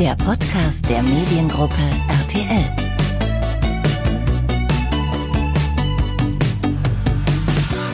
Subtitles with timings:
[0.00, 1.74] der Podcast der Mediengruppe
[2.08, 2.64] RTL.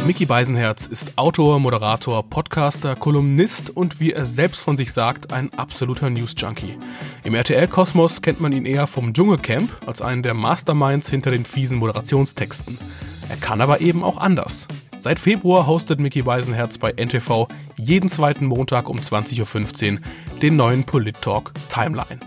[0.07, 5.53] Mickey Beisenherz ist Autor, Moderator, Podcaster, Kolumnist und wie er selbst von sich sagt, ein
[5.54, 6.79] absoluter News-Junkie.
[7.25, 11.79] Im RTL-Kosmos kennt man ihn eher vom Dschungelcamp als einen der Masterminds hinter den fiesen
[11.79, 12.79] Moderationstexten.
[13.29, 14.68] Er kann aber eben auch anders.
[15.00, 19.98] Seit Februar hostet Mickey Beisenherz bei NTV jeden zweiten Montag um 20.15 Uhr
[20.43, 22.21] den neuen Polit-Talk Timeline.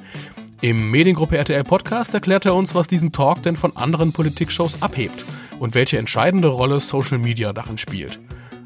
[0.61, 5.25] Im Mediengruppe RTL Podcast erklärt er uns, was diesen Talk denn von anderen Politikshows abhebt
[5.59, 8.19] und welche entscheidende Rolle Social Media darin spielt.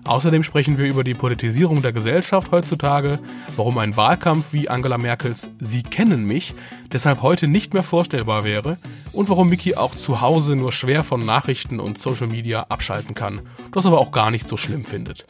[0.05, 3.19] Außerdem sprechen wir über die Politisierung der Gesellschaft heutzutage,
[3.55, 6.53] warum ein Wahlkampf wie Angela Merkels Sie kennen mich
[6.91, 8.77] deshalb heute nicht mehr vorstellbar wäre
[9.13, 13.41] und warum Mickey auch zu Hause nur schwer von Nachrichten und Social Media abschalten kann,
[13.71, 15.25] das aber auch gar nicht so schlimm findet.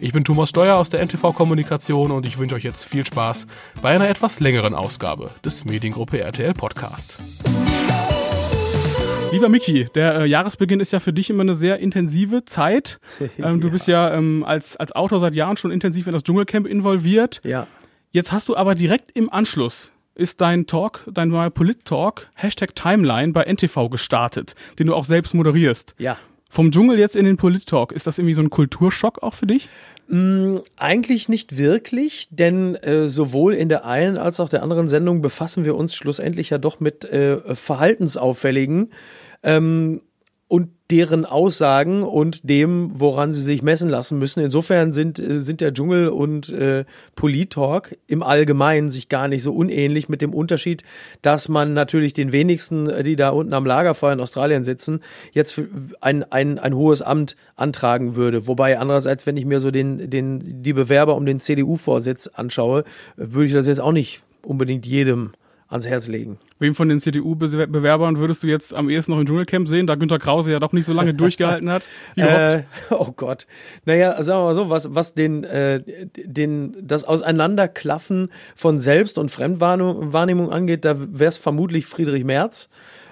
[0.00, 3.46] Ich bin Thomas Steuer aus der NTV Kommunikation und ich wünsche euch jetzt viel Spaß
[3.82, 7.18] bei einer etwas längeren Ausgabe des Mediengruppe RTL Podcast.
[9.32, 13.00] Lieber Miki, der äh, Jahresbeginn ist ja für dich immer eine sehr intensive Zeit.
[13.38, 16.66] Ähm, du bist ja ähm, als, als Autor seit Jahren schon intensiv in das Dschungelcamp
[16.66, 17.40] involviert.
[17.44, 17.66] Ja.
[18.10, 23.32] Jetzt hast du aber direkt im Anschluss ist dein Talk, dein neuer Polit-Talk, Hashtag Timeline
[23.32, 25.94] bei NTV gestartet, den du auch selbst moderierst.
[25.98, 26.18] Ja.
[26.50, 29.68] Vom Dschungel jetzt in den Polit-Talk, ist das irgendwie so ein Kulturschock auch für dich?
[30.08, 35.22] Mm, eigentlich nicht wirklich, denn äh, sowohl in der einen als auch der anderen Sendung
[35.22, 38.90] befassen wir uns schlussendlich ja doch mit äh, verhaltensauffälligen
[39.42, 40.00] ähm,
[40.52, 44.40] und deren Aussagen und dem, woran sie sich messen lassen müssen.
[44.44, 46.84] Insofern sind, äh, sind der Dschungel und äh,
[47.16, 50.82] Polit-Talk im Allgemeinen sich gar nicht so unähnlich mit dem Unterschied,
[51.22, 55.00] dass man natürlich den wenigsten, äh, die da unten am Lagerfeuer in Australien sitzen,
[55.32, 55.58] jetzt
[56.02, 58.46] ein, ein, ein hohes Amt antragen würde.
[58.46, 62.84] Wobei andererseits, wenn ich mir so den, den, die Bewerber um den CDU-Vorsitz anschaue,
[63.16, 65.32] würde ich das jetzt auch nicht unbedingt jedem
[65.72, 66.38] ans Herz legen.
[66.58, 70.18] Wem von den CDU-Bewerbern würdest du jetzt am ehesten noch im Dschungelcamp sehen, da Günter
[70.18, 71.82] Krause ja doch nicht so lange durchgehalten hat?
[72.16, 73.46] Äh, oh Gott.
[73.84, 75.82] Naja, sagen wir mal so, was, was den, äh,
[76.14, 82.68] den, das Auseinanderklaffen von Selbst- und Fremdwahrnehmung angeht, da wäre es vermutlich Friedrich Merz.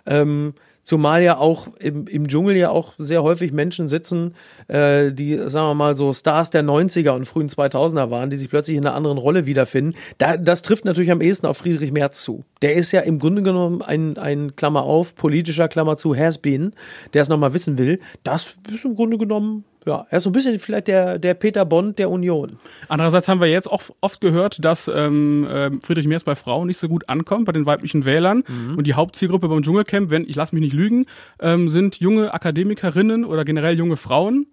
[0.07, 4.35] Ähm, Zumal ja auch im, im Dschungel ja auch sehr häufig Menschen sitzen,
[4.71, 8.49] äh, die, sagen wir mal, so Stars der 90er und frühen 2000er waren, die sich
[8.49, 9.95] plötzlich in einer anderen Rolle wiederfinden.
[10.19, 12.45] Da, das trifft natürlich am ehesten auf Friedrich Merz zu.
[12.63, 16.73] Der ist ja im Grunde genommen ein, ein Klammer auf, politischer Klammer zu Has-Been,
[17.15, 17.99] der es nochmal wissen will.
[18.23, 21.65] Das ist im Grunde genommen ja, er ist so ein bisschen vielleicht der, der Peter
[21.65, 22.59] Bond der Union.
[22.89, 26.79] Andererseits haben wir jetzt auch oft gehört, dass ähm, ähm, Friedrich Merz bei Frauen nicht
[26.79, 28.45] so gut ankommt, bei den weiblichen Wählern.
[28.47, 28.77] Mhm.
[28.77, 31.07] Und die Hauptzielgruppe beim Dschungelcamp, wenn, ich lasse mich nicht lügen,
[31.41, 34.47] ähm, sind junge Akademikerinnen oder generell junge Frauen.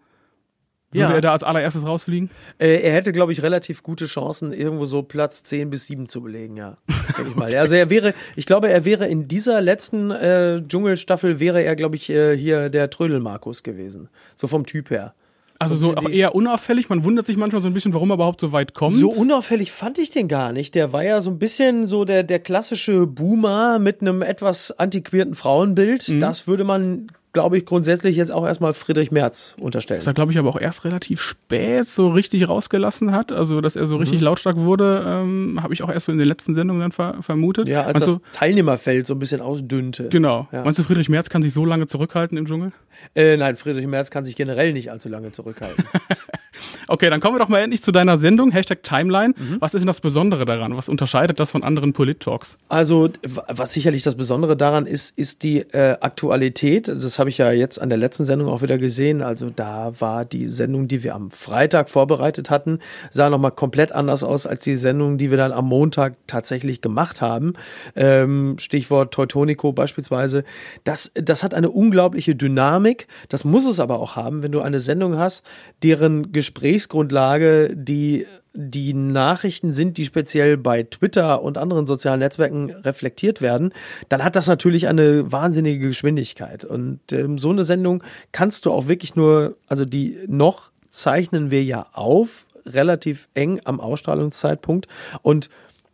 [0.92, 1.16] Würde ja.
[1.16, 2.30] er da als allererstes rausfliegen?
[2.60, 6.22] Äh, er hätte, glaube ich, relativ gute Chancen, irgendwo so Platz 10 bis 7 zu
[6.22, 6.78] belegen, ja.
[7.18, 7.46] Denke ich mal.
[7.50, 7.58] okay.
[7.58, 11.98] Also er wäre, ich glaube, er wäre in dieser letzten äh, Dschungelstaffel wäre er, glaube
[11.98, 14.08] ich, äh, hier der Trödel-Markus gewesen.
[14.38, 15.14] So vom Typ her.
[15.60, 16.90] Also so auch eher unauffällig.
[16.90, 18.94] Man wundert sich manchmal so ein bisschen, warum er überhaupt so weit kommt.
[18.94, 20.76] So unauffällig fand ich den gar nicht.
[20.76, 25.36] Der war ja so ein bisschen so der, der klassische Boomer mit einem etwas antiquierten
[25.36, 26.10] Frauenbild.
[26.10, 26.20] Mhm.
[26.20, 30.00] Das würde man glaube ich, grundsätzlich jetzt auch erstmal Friedrich Merz unterstellen.
[30.00, 33.32] Das er, glaube ich, aber auch erst relativ spät so richtig rausgelassen hat.
[33.32, 34.26] Also, dass er so richtig mhm.
[34.26, 37.68] lautstark wurde, ähm, habe ich auch erst so in den letzten Sendungen dann ver vermutet.
[37.68, 40.10] Ja, als Meinst das du, Teilnehmerfeld so ein bisschen ausdünnte.
[40.10, 40.48] Genau.
[40.52, 40.64] Ja.
[40.64, 42.72] Meinst du, Friedrich Merz kann sich so lange zurückhalten im Dschungel?
[43.16, 45.84] Äh, nein, Friedrich Merz kann sich generell nicht allzu lange zurückhalten.
[46.88, 49.34] Okay, dann kommen wir doch mal endlich zu deiner Sendung, Hashtag Timeline.
[49.38, 49.58] Mhm.
[49.60, 50.76] Was ist denn das Besondere daran?
[50.76, 52.58] Was unterscheidet das von anderen Polit-Talks?
[52.70, 53.10] Also,
[53.48, 56.88] was sicherlich das Besondere daran ist, ist die äh, Aktualität.
[56.88, 59.22] Das habe ich ja jetzt an der letzten Sendung auch wieder gesehen.
[59.22, 62.80] Also, da war die Sendung, die wir am Freitag vorbereitet hatten,
[63.12, 67.22] sah nochmal komplett anders aus als die Sendung, die wir dann am Montag tatsächlich gemacht
[67.22, 67.54] haben.
[67.96, 70.44] Ähm, Stichwort Teutonico beispielsweise.
[70.84, 73.08] Das, das hat eine unglaubliche Dynamik.
[73.30, 75.46] Das muss es aber auch haben, wenn du eine Sendung hast,
[75.84, 78.26] deren Gespräch Gesprächsgrundlage die
[78.60, 83.72] die Nachrichten sind, die speziell bei Twitter und anderen sozialen Netzwerken reflektiert werden,
[84.10, 86.66] dann hat das natürlich eine wahnsinnige Geschwindigkeit.
[86.66, 91.64] Und ähm, so eine Sendung kannst du auch wirklich nur, also die noch zeichnen wir
[91.64, 94.88] ja auf, relativ eng am Ausstrahlungszeitpunkt.
[95.22, 95.52] Und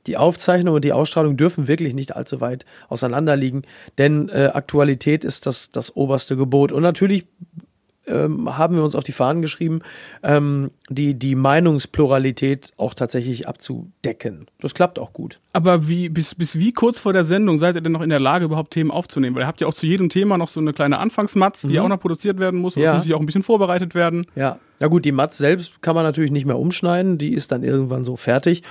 [0.07, 3.63] die Aufzeichnung und die Ausstrahlung dürfen wirklich nicht allzu weit auseinander liegen,
[3.97, 6.71] denn äh, Aktualität ist das, das oberste Gebot.
[6.71, 7.25] Und natürlich
[8.07, 9.81] ähm, haben wir uns auf die Fahnen geschrieben,
[10.23, 14.47] ähm, die, die Meinungspluralität auch tatsächlich abzudecken.
[14.59, 15.39] Das klappt auch gut.
[15.53, 18.19] Aber wie, bis, bis wie kurz vor der Sendung seid ihr denn noch in der
[18.19, 19.35] Lage, überhaupt Themen aufzunehmen?
[19.35, 21.79] Weil ihr habt ja auch zu jedem Thema noch so eine kleine Anfangsmatz, die mhm.
[21.79, 22.75] auch noch produziert werden muss.
[22.75, 22.91] Und ja.
[22.91, 24.25] Das muss ja auch ein bisschen vorbereitet werden.
[24.35, 24.59] Ja.
[24.83, 28.03] Na gut, die Matz selbst kann man natürlich nicht mehr umschneiden, die ist dann irgendwann
[28.03, 28.63] so fertig.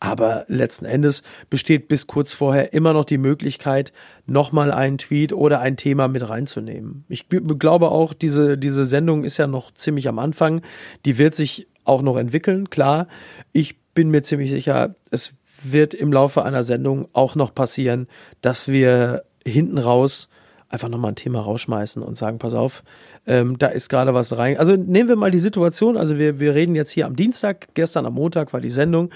[0.00, 3.92] Aber letzten Endes besteht bis kurz vorher immer noch die Möglichkeit,
[4.26, 7.04] nochmal einen Tweet oder ein Thema mit reinzunehmen.
[7.08, 10.62] Ich glaube auch, diese, diese Sendung ist ja noch ziemlich am Anfang.
[11.04, 13.06] Die wird sich auch noch entwickeln, klar.
[13.52, 18.08] Ich bin mir ziemlich sicher, es wird im Laufe einer Sendung auch noch passieren,
[18.40, 20.28] dass wir hinten raus
[20.70, 22.82] einfach nochmal ein Thema rausschmeißen und sagen, pass auf,
[23.26, 24.58] ähm, da ist gerade was rein.
[24.58, 28.06] Also nehmen wir mal die Situation, also wir, wir reden jetzt hier am Dienstag, gestern
[28.06, 29.10] am Montag war die Sendung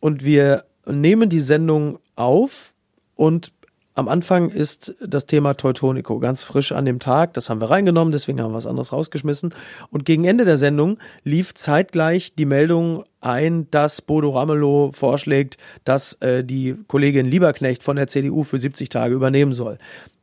[0.00, 2.72] und wir nehmen die Sendung auf
[3.14, 3.52] und
[3.94, 7.34] am Anfang ist das Thema Teutonico ganz frisch an dem Tag.
[7.34, 9.52] Das haben wir reingenommen, deswegen haben wir was anderes rausgeschmissen.
[9.90, 16.14] Und gegen Ende der Sendung lief zeitgleich die Meldung ein, dass Bodo Ramelow vorschlägt, dass
[16.22, 19.76] äh, die Kollegin Lieberknecht von der CDU für 70 Tage übernehmen soll.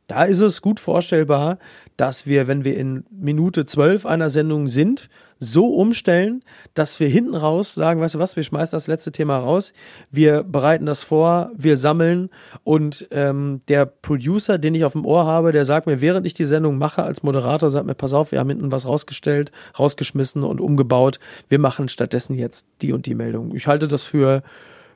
[0.08, 1.58] Da ist es gut vorstellbar,
[1.98, 7.34] dass wir, wenn wir in Minute 12 einer Sendung sind, so umstellen, dass wir hinten
[7.34, 9.74] raus sagen, weißt du was, wir schmeißen das letzte Thema raus,
[10.10, 12.30] wir bereiten das vor, wir sammeln
[12.64, 16.32] und ähm, der Producer, den ich auf dem Ohr habe, der sagt mir, während ich
[16.32, 20.42] die Sendung mache als Moderator, sagt mir, pass auf, wir haben hinten was rausgestellt, rausgeschmissen
[20.42, 23.54] und umgebaut, wir machen stattdessen jetzt die und die Meldung.
[23.54, 24.42] Ich halte das für,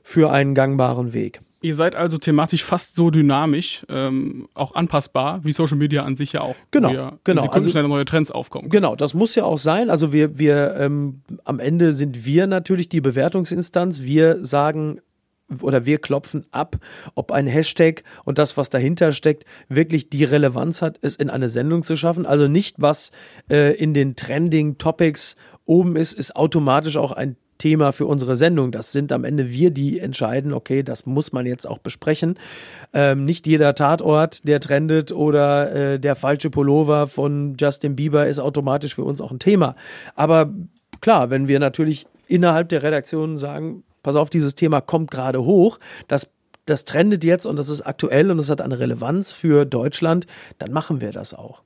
[0.03, 1.43] für einen gangbaren Weg.
[1.62, 6.32] Ihr seid also thematisch fast so dynamisch, ähm, auch anpassbar, wie Social Media an sich
[6.32, 6.56] ja auch.
[6.70, 7.47] Genau, ihr, genau.
[7.47, 8.69] Also schnell neue Trends aufkommen.
[8.69, 9.88] Genau, das muss ja auch sein.
[9.88, 14.03] Also wir, wir, ähm, am Ende sind wir natürlich die Bewertungsinstanz.
[14.03, 15.00] Wir sagen
[15.61, 16.76] oder wir klopfen ab,
[17.14, 21.49] ob ein Hashtag und das, was dahinter steckt, wirklich die Relevanz hat, es in eine
[21.49, 22.26] Sendung zu schaffen.
[22.26, 23.11] Also nicht, was
[23.50, 28.73] äh, in den Trending Topics oben ist, ist automatisch auch ein Thema für unsere Sendung.
[28.73, 32.37] Das sind am Ende wir, die entscheiden, okay, das muss man jetzt auch besprechen.
[32.93, 38.41] Ähm, nicht jeder Tatort, der trendet oder äh, der falsche Pullover von Justin Bieber ist
[38.41, 39.76] automatisch für uns auch ein Thema.
[40.17, 40.53] Aber
[41.00, 45.79] klar, wenn wir natürlich innerhalb der Redaktion sagen, pass auf, dieses Thema kommt gerade hoch,
[46.08, 46.29] das
[46.65, 50.26] das trendet jetzt und das ist aktuell und das hat eine Relevanz für Deutschland,
[50.58, 51.62] dann machen wir das auch.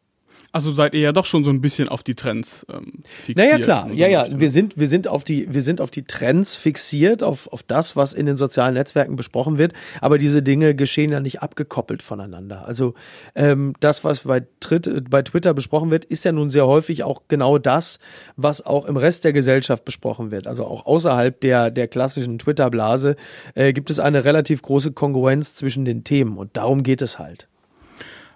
[0.56, 3.36] Also seid ihr ja doch schon so ein bisschen auf die Trends ähm, fixiert.
[3.36, 3.92] Naja, klar.
[3.92, 4.26] Ja, ja.
[4.30, 7.94] Wir sind, wir sind auf die, wir sind auf die Trends fixiert, auf, auf das,
[7.94, 9.74] was in den sozialen Netzwerken besprochen wird.
[10.00, 12.66] Aber diese Dinge geschehen ja nicht abgekoppelt voneinander.
[12.66, 12.94] Also
[13.34, 17.24] ähm, das, was bei, Tritt, bei Twitter besprochen wird, ist ja nun sehr häufig auch
[17.28, 17.98] genau das,
[18.36, 20.46] was auch im Rest der Gesellschaft besprochen wird.
[20.46, 23.16] Also auch außerhalb der, der klassischen Twitter-Blase
[23.54, 26.38] äh, gibt es eine relativ große Kongruenz zwischen den Themen.
[26.38, 27.46] Und darum geht es halt.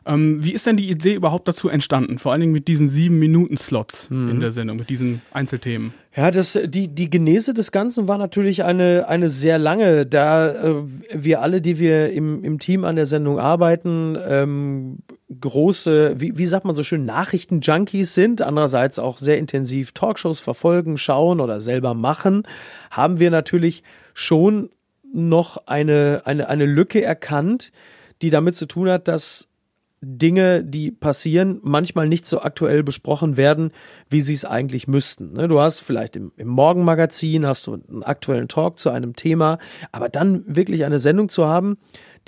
[0.06, 2.19] Ähm, wie ist denn die Idee überhaupt dazu entstanden?
[2.19, 4.31] Vor allen Dingen mit diesen sieben Minuten Slots mhm.
[4.31, 5.93] in der Sendung, mit diesen Einzelthemen.
[6.17, 10.75] Ja, das, die, die Genese des Ganzen war natürlich eine, eine sehr lange, da äh,
[11.12, 14.99] wir alle, die wir im, im Team an der Sendung arbeiten, ähm,
[15.38, 20.96] große, wie, wie sagt man so schön, Nachrichten-Junkies sind, andererseits auch sehr intensiv Talkshows verfolgen,
[20.96, 22.43] schauen oder selber machen,
[22.91, 24.70] haben wir natürlich schon
[25.12, 27.70] noch eine, eine, eine Lücke erkannt,
[28.23, 29.50] die damit zu tun hat, dass
[30.02, 33.70] Dinge, die passieren, manchmal nicht so aktuell besprochen werden,
[34.08, 35.35] wie sie es eigentlich müssten.
[35.35, 39.58] Ne, du hast vielleicht im, im Morgenmagazin hast du einen aktuellen Talk zu einem Thema,
[39.93, 41.76] aber dann wirklich eine Sendung zu haben,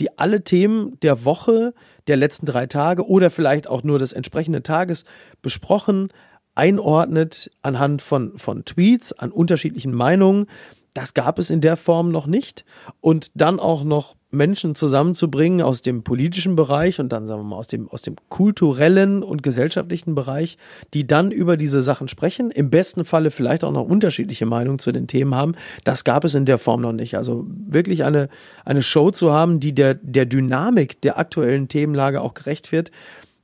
[0.00, 1.72] die alle Themen der Woche,
[2.08, 5.04] der letzten drei Tage oder vielleicht auch nur des entsprechenden Tages
[5.40, 6.08] besprochen,
[6.54, 10.46] einordnet anhand von, von Tweets, an unterschiedlichen Meinungen.
[10.94, 12.64] Das gab es in der Form noch nicht.
[13.00, 17.56] Und dann auch noch Menschen zusammenzubringen aus dem politischen Bereich und dann sagen wir mal
[17.56, 20.56] aus dem, aus dem kulturellen und gesellschaftlichen Bereich,
[20.94, 24.90] die dann über diese Sachen sprechen, im besten Falle vielleicht auch noch unterschiedliche Meinungen zu
[24.90, 25.54] den Themen haben.
[25.84, 27.16] Das gab es in der Form noch nicht.
[27.16, 28.28] Also wirklich eine,
[28.64, 32.90] eine Show zu haben, die der, der Dynamik der aktuellen Themenlage auch gerecht wird.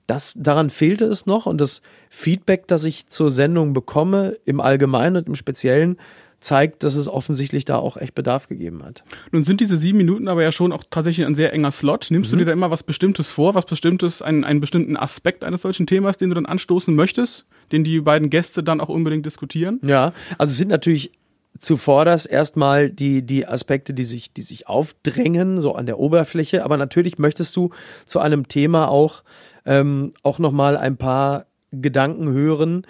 [0.07, 5.17] Das, daran fehlte es noch und das Feedback, das ich zur Sendung bekomme, im Allgemeinen
[5.17, 5.99] und im Speziellen,
[6.41, 9.03] zeigt, dass es offensichtlich da auch echt Bedarf gegeben hat.
[9.33, 12.09] Nun sind diese sieben Minuten aber ja schon auch tatsächlich ein sehr enger Slot.
[12.11, 12.39] Nimmst mhm.
[12.39, 15.87] du dir da immer was Bestimmtes vor, was Bestimmtes, einen, einen bestimmten Aspekt eines solchen
[15.87, 19.81] Themas, den du dann anstoßen möchtest, den die beiden Gäste dann auch unbedingt diskutieren?
[19.83, 21.13] Ja, also es sind natürlich
[21.59, 26.65] zuvorderst erstmal die, die Aspekte, die sich, die sich aufdrängen, so an der Oberfläche.
[26.65, 27.71] Aber natürlich möchtest du
[28.07, 29.23] zu einem Thema auch,
[29.67, 32.87] ähm, auch nochmal ein paar Gedanken hören,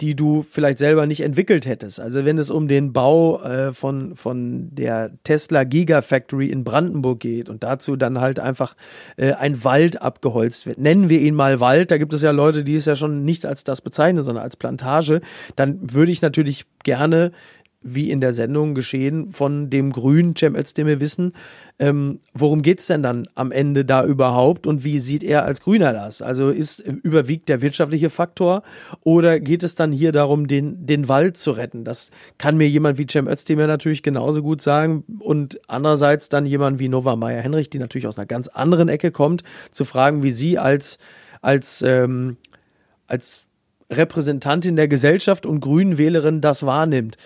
[0.00, 2.00] die du vielleicht selber nicht entwickelt hättest.
[2.00, 7.48] Also wenn es um den Bau äh, von, von der Tesla Gigafactory in Brandenburg geht
[7.48, 8.76] und dazu dann halt einfach
[9.16, 12.62] äh, ein Wald abgeholzt wird, nennen wir ihn mal Wald, da gibt es ja Leute,
[12.62, 15.20] die es ja schon nicht als das bezeichnen, sondern als Plantage,
[15.56, 17.32] dann würde ich natürlich gerne
[17.82, 21.32] wie in der Sendung geschehen von dem grünen Cem Özdemir wissen,
[21.78, 25.92] ähm, worum geht's denn dann am Ende da überhaupt und wie sieht er als Grüner
[25.92, 26.22] das?
[26.22, 28.62] Also ist überwiegt der wirtschaftliche Faktor
[29.02, 31.84] oder geht es dann hier darum, den, den Wald zu retten?
[31.84, 36.78] Das kann mir jemand wie Cem Özdemir natürlich genauso gut sagen und andererseits dann jemand
[36.78, 40.32] wie Nova Meyer Henrich, die natürlich aus einer ganz anderen Ecke kommt, zu fragen, wie
[40.32, 40.98] sie als
[41.42, 42.36] als ähm,
[43.06, 43.42] als
[43.90, 47.16] Repräsentantin der Gesellschaft und Grünenwählerin das wahrnimmt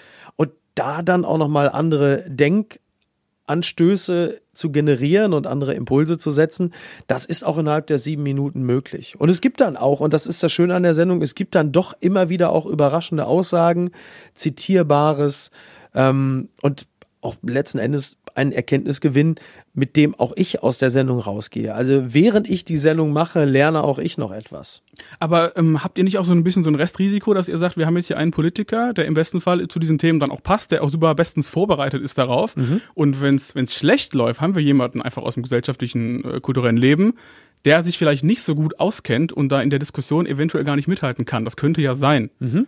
[0.80, 6.72] da dann auch nochmal andere Denkanstöße zu generieren und andere Impulse zu setzen,
[7.06, 9.20] das ist auch innerhalb der sieben Minuten möglich.
[9.20, 11.54] Und es gibt dann auch, und das ist das Schöne an der Sendung, es gibt
[11.54, 13.90] dann doch immer wieder auch überraschende Aussagen,
[14.32, 15.50] zitierbares
[15.94, 16.86] ähm, und
[17.20, 19.36] auch letzten Endes einen Erkenntnisgewinn,
[19.74, 21.74] mit dem auch ich aus der Sendung rausgehe.
[21.74, 24.82] Also während ich die Sendung mache, lerne auch ich noch etwas.
[25.18, 27.76] Aber ähm, habt ihr nicht auch so ein bisschen so ein Restrisiko, dass ihr sagt,
[27.76, 30.42] wir haben jetzt hier einen Politiker, der im besten Fall zu diesen Themen dann auch
[30.42, 32.56] passt, der auch super bestens vorbereitet ist darauf.
[32.56, 32.80] Mhm.
[32.94, 37.14] Und wenn es schlecht läuft, haben wir jemanden einfach aus dem gesellschaftlichen, äh, kulturellen Leben,
[37.64, 40.88] der sich vielleicht nicht so gut auskennt und da in der Diskussion eventuell gar nicht
[40.88, 41.44] mithalten kann.
[41.44, 42.30] Das könnte ja sein.
[42.38, 42.66] Mhm.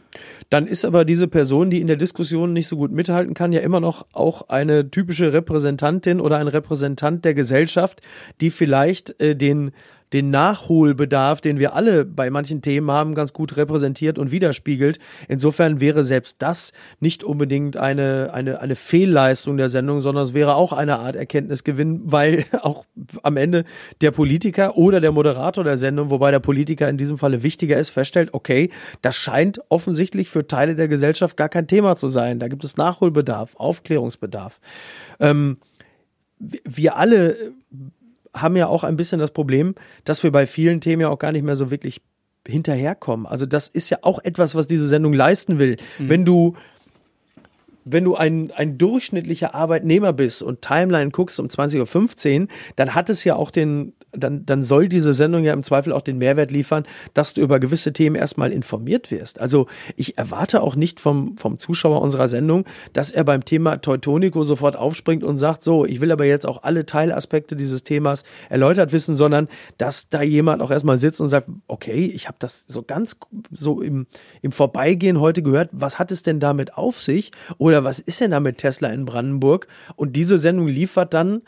[0.50, 3.61] Dann ist aber diese Person, die in der Diskussion nicht so gut mithalten kann, ja
[3.61, 8.00] immer noch auch eine typische Repräsentantin oder ein Repräsentant der Gesellschaft,
[8.40, 9.72] die vielleicht äh, den
[10.12, 14.99] den Nachholbedarf, den wir alle bei manchen Themen haben, ganz gut repräsentiert und widerspiegelt.
[15.28, 20.54] Insofern wäre selbst das nicht unbedingt eine, eine, eine Fehlleistung der Sendung, sondern es wäre
[20.54, 22.85] auch eine Art Erkenntnisgewinn, weil auch
[23.23, 23.64] am Ende
[24.00, 27.90] der Politiker oder der Moderator der Sendung, wobei der Politiker in diesem Falle wichtiger ist,
[27.90, 32.38] feststellt, okay, das scheint offensichtlich für Teile der Gesellschaft gar kein Thema zu sein.
[32.38, 34.61] Da gibt es Nachholbedarf, Aufklärungsbedarf.
[35.21, 35.59] Ähm,
[36.38, 37.37] wir alle
[38.35, 39.75] haben ja auch ein bisschen das Problem,
[40.05, 42.01] dass wir bei vielen Themen ja auch gar nicht mehr so wirklich
[42.47, 43.27] hinterherkommen.
[43.27, 45.77] Also das ist ja auch etwas, was diese Sendung leisten will.
[45.99, 46.09] Mhm.
[46.09, 46.57] Wenn du
[47.85, 53.11] wenn du ein, ein durchschnittlicher Arbeitnehmer bist und Timeline guckst um 20.15 Uhr, dann hat
[53.11, 56.51] es ja auch den, dann, dann soll diese Sendung ja im Zweifel auch den Mehrwert
[56.51, 56.85] liefern,
[57.15, 59.41] dass du über gewisse Themen erstmal informiert wirst.
[59.41, 64.45] Also ich erwarte auch nicht vom, vom Zuschauer unserer Sendung, dass er beim Thema Teutonico
[64.45, 68.93] sofort aufspringt und sagt, so, ich will aber jetzt auch alle Teilaspekte dieses Themas erläutert
[68.93, 69.49] wissen, sondern
[69.79, 73.17] dass da jemand auch erstmal sitzt und sagt, okay, ich habe das so ganz
[73.51, 74.07] so im,
[74.43, 77.33] im Vorbeigehen heute gehört, was hat es denn damit auf sich?
[77.59, 79.67] Oder was ist denn da mit Tesla in Brandenburg?
[79.97, 81.43] Und diese Sendung liefert dann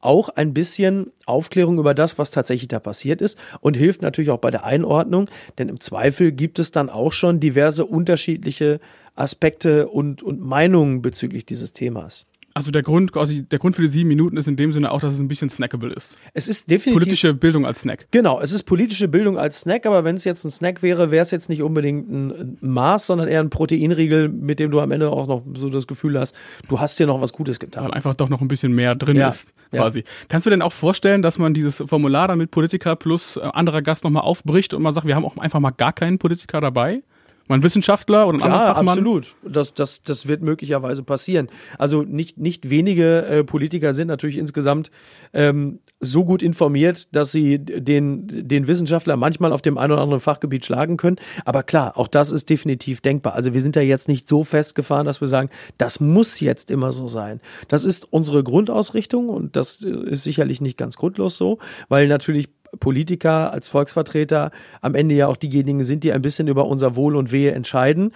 [0.00, 4.38] auch ein bisschen Aufklärung über das, was tatsächlich da passiert ist und hilft natürlich auch
[4.38, 8.80] bei der Einordnung, denn im Zweifel gibt es dann auch schon diverse unterschiedliche
[9.14, 12.26] Aspekte und, und Meinungen bezüglich dieses Themas.
[12.52, 15.00] Also der Grund, quasi der Grund für die sieben Minuten ist in dem Sinne auch,
[15.00, 16.16] dass es ein bisschen snackable ist.
[16.34, 18.08] Es ist definitiv politische Bildung als Snack.
[18.10, 21.22] Genau, es ist politische Bildung als Snack, aber wenn es jetzt ein Snack wäre, wäre
[21.22, 25.10] es jetzt nicht unbedingt ein Maß, sondern eher ein Proteinriegel, mit dem du am Ende
[25.10, 26.34] auch noch so das Gefühl hast,
[26.68, 27.84] du hast dir noch was Gutes getan.
[27.84, 30.00] Weil einfach doch noch ein bisschen mehr drin ja, ist, quasi.
[30.00, 30.04] Ja.
[30.28, 33.82] Kannst du denn auch vorstellen, dass man dieses Formular dann mit Politiker plus äh, anderer
[33.82, 37.02] Gast nochmal aufbricht und mal sagt, wir haben auch einfach mal gar keinen Politiker dabei?
[37.50, 38.98] Mal ein Wissenschaftler oder ein Klar, anderer Fachmann?
[38.98, 39.34] absolut.
[39.44, 41.48] Das, das, das wird möglicherweise passieren.
[41.76, 44.90] Also nicht, nicht wenige äh, Politiker sind natürlich insgesamt
[45.34, 50.20] ähm, so gut informiert, dass sie den, den Wissenschaftler manchmal auf dem einen oder anderen
[50.20, 51.16] Fachgebiet schlagen können.
[51.44, 53.34] Aber klar, auch das ist definitiv denkbar.
[53.34, 56.92] Also wir sind da jetzt nicht so festgefahren, dass wir sagen, das muss jetzt immer
[56.92, 57.40] so sein.
[57.68, 62.48] Das ist unsere Grundausrichtung und das äh, ist sicherlich nicht ganz grundlos so, weil natürlich
[62.78, 64.50] Politiker als Volksvertreter
[64.80, 68.12] am Ende ja auch diejenigen sind, die ein bisschen über unser Wohl und Wehe entscheiden.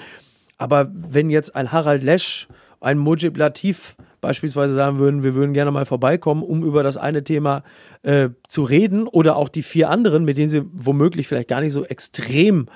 [0.58, 2.48] Aber wenn jetzt ein Harald Lesch,
[2.80, 7.24] ein Mujib Latif beispielsweise sagen würden, wir würden gerne mal vorbeikommen, um über das eine
[7.24, 7.62] Thema
[8.02, 11.72] äh, zu reden oder auch die vier anderen, mit denen sie womöglich vielleicht gar nicht
[11.72, 12.68] so extrem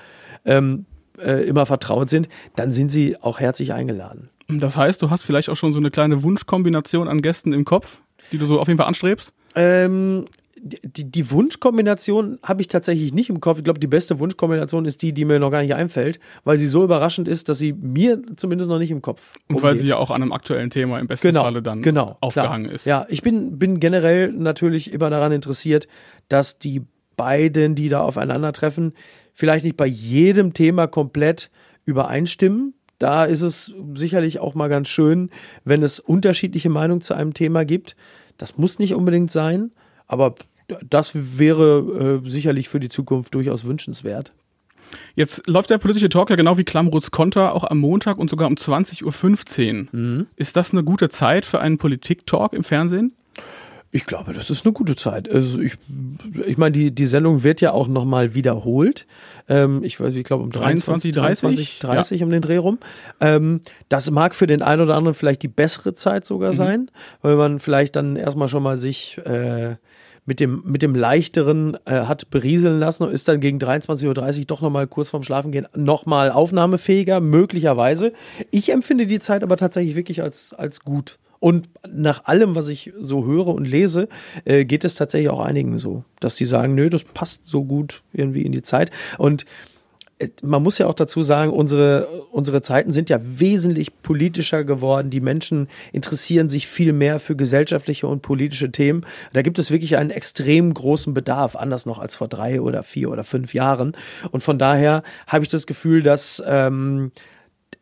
[0.45, 0.85] ähm,
[1.19, 4.29] äh, immer vertraut sind, dann sind sie auch herzlich eingeladen.
[4.47, 7.99] Das heißt, du hast vielleicht auch schon so eine kleine Wunschkombination an Gästen im Kopf,
[8.31, 9.33] die du so auf jeden Fall anstrebst?
[9.55, 10.25] Ähm,
[10.61, 13.57] die, die Wunschkombination habe ich tatsächlich nicht im Kopf.
[13.57, 16.67] Ich glaube, die beste Wunschkombination ist die, die mir noch gar nicht einfällt, weil sie
[16.67, 19.63] so überraschend ist, dass sie mir zumindest noch nicht im Kopf Und umgeht.
[19.63, 22.65] weil sie ja auch an einem aktuellen Thema im besten genau, Falle dann genau, aufgehangen
[22.65, 22.75] klar.
[22.75, 22.85] ist.
[22.85, 25.87] Ja, ich bin, bin generell natürlich immer daran interessiert,
[26.27, 26.81] dass die
[27.17, 28.93] beiden, die da aufeinandertreffen,
[29.33, 31.49] vielleicht nicht bei jedem Thema komplett
[31.85, 32.73] übereinstimmen.
[32.97, 35.29] Da ist es sicherlich auch mal ganz schön,
[35.63, 37.95] wenn es unterschiedliche Meinungen zu einem Thema gibt.
[38.37, 39.71] Das muss nicht unbedingt sein,
[40.09, 40.35] aber
[40.87, 44.33] das wäre äh, sicherlich für die Zukunft durchaus wünschenswert.
[45.15, 48.47] Jetzt läuft der politische Talk ja genau wie Klamroths Konter auch am Montag und sogar
[48.47, 49.87] um 20.15 Uhr.
[49.91, 50.27] Mhm.
[50.35, 53.13] Ist das eine gute Zeit für einen Politik-Talk im Fernsehen?
[53.91, 55.31] Ich glaube, das ist eine gute Zeit.
[55.31, 55.73] Also ich,
[56.45, 59.07] ich meine, die, die Sendung wird ja auch nochmal wiederholt.
[59.47, 62.25] Ähm, ich weiß, ich glaube um 23, 23 30, 30 ja.
[62.25, 62.77] um den Dreh rum.
[63.19, 66.57] Ähm, das mag für den einen oder anderen vielleicht die bessere Zeit sogar mhm.
[66.57, 66.91] sein,
[67.23, 69.75] weil man vielleicht dann erstmal schon mal sich äh,
[70.29, 74.45] mit dem, mit dem leichteren äh, hat berieseln lassen und ist dann gegen 23.30 Uhr
[74.45, 78.13] doch nochmal kurz vorm Schlafengehen nochmal aufnahmefähiger, möglicherweise.
[78.51, 81.17] Ich empfinde die Zeit aber tatsächlich wirklich als, als gut.
[81.39, 84.07] Und nach allem, was ich so höre und lese,
[84.45, 88.03] äh, geht es tatsächlich auch einigen so, dass die sagen, nö, das passt so gut
[88.13, 88.91] irgendwie in die Zeit.
[89.17, 89.47] Und
[90.41, 95.09] man muss ja auch dazu sagen, unsere, unsere Zeiten sind ja wesentlich politischer geworden.
[95.09, 99.05] Die Menschen interessieren sich viel mehr für gesellschaftliche und politische Themen.
[99.31, 103.09] Da gibt es wirklich einen extrem großen Bedarf, anders noch als vor drei oder vier
[103.09, 103.95] oder fünf Jahren.
[104.31, 107.11] Und von daher habe ich das Gefühl, dass ähm,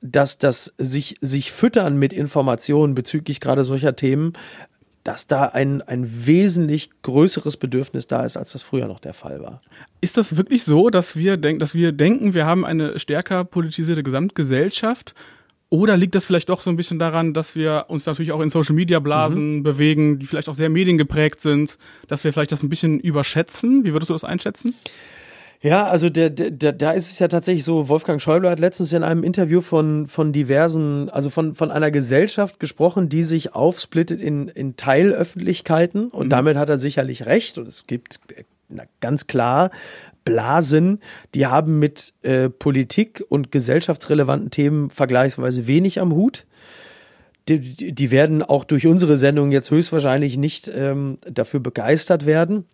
[0.01, 4.33] dass das sich, sich füttern mit Informationen bezüglich gerade solcher Themen,
[5.07, 9.41] dass da ein, ein wesentlich größeres Bedürfnis da ist, als das früher noch der Fall
[9.41, 9.61] war.
[10.01, 14.03] Ist das wirklich so, dass wir, denk, dass wir denken, wir haben eine stärker politisierte
[14.03, 15.15] Gesamtgesellschaft?
[15.69, 18.49] Oder liegt das vielleicht doch so ein bisschen daran, dass wir uns natürlich auch in
[18.49, 19.63] Social Media Blasen mhm.
[19.63, 21.77] bewegen, die vielleicht auch sehr mediengeprägt sind,
[22.09, 23.85] dass wir vielleicht das ein bisschen überschätzen?
[23.85, 24.75] Wie würdest du das einschätzen?
[25.61, 29.03] Ja, also der, der, da ist es ja tatsächlich so, Wolfgang Schäuble hat letztens in
[29.03, 34.49] einem Interview von, von diversen, also von, von einer Gesellschaft gesprochen, die sich aufsplittet in,
[34.49, 36.29] in Teilöffentlichkeiten und mhm.
[36.29, 38.19] damit hat er sicherlich recht und es gibt
[38.69, 39.71] na, ganz klar
[40.25, 40.99] Blasen,
[41.33, 46.45] die haben mit äh, Politik und gesellschaftsrelevanten Themen vergleichsweise wenig am Hut.
[47.47, 52.65] Die, die werden auch durch unsere Sendung jetzt höchstwahrscheinlich nicht ähm, dafür begeistert werden.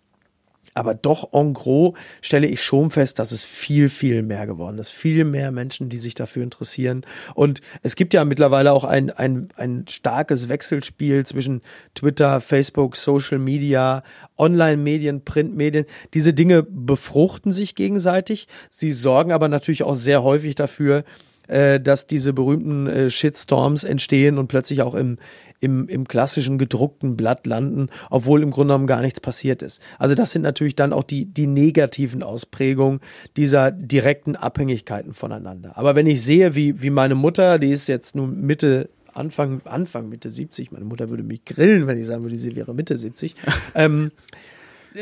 [0.74, 4.92] Aber doch en gros stelle ich schon fest, dass es viel, viel mehr geworden ist.
[4.92, 7.06] Viel mehr Menschen, die sich dafür interessieren.
[7.36, 11.62] Und es gibt ja mittlerweile auch ein, ein, ein starkes Wechselspiel zwischen
[11.96, 14.04] Twitter, Facebook, Social Media,
[14.38, 15.86] Online-Medien, Printmedien.
[16.14, 18.48] Diese Dinge befruchten sich gegenseitig.
[18.70, 21.04] Sie sorgen aber natürlich auch sehr häufig dafür,
[21.48, 25.18] äh, dass diese berühmten äh, Shitstorms entstehen und plötzlich auch im,
[25.64, 29.82] im, im klassischen gedruckten Blatt landen, obwohl im Grunde genommen gar nichts passiert ist.
[29.98, 33.00] Also das sind natürlich dann auch die, die negativen Ausprägungen
[33.38, 35.78] dieser direkten Abhängigkeiten voneinander.
[35.78, 40.10] Aber wenn ich sehe, wie, wie meine Mutter, die ist jetzt nun Mitte Anfang, Anfang
[40.10, 43.36] Mitte 70, meine Mutter würde mich grillen, wenn ich sagen würde, sie wäre Mitte 70,
[43.76, 44.12] ähm,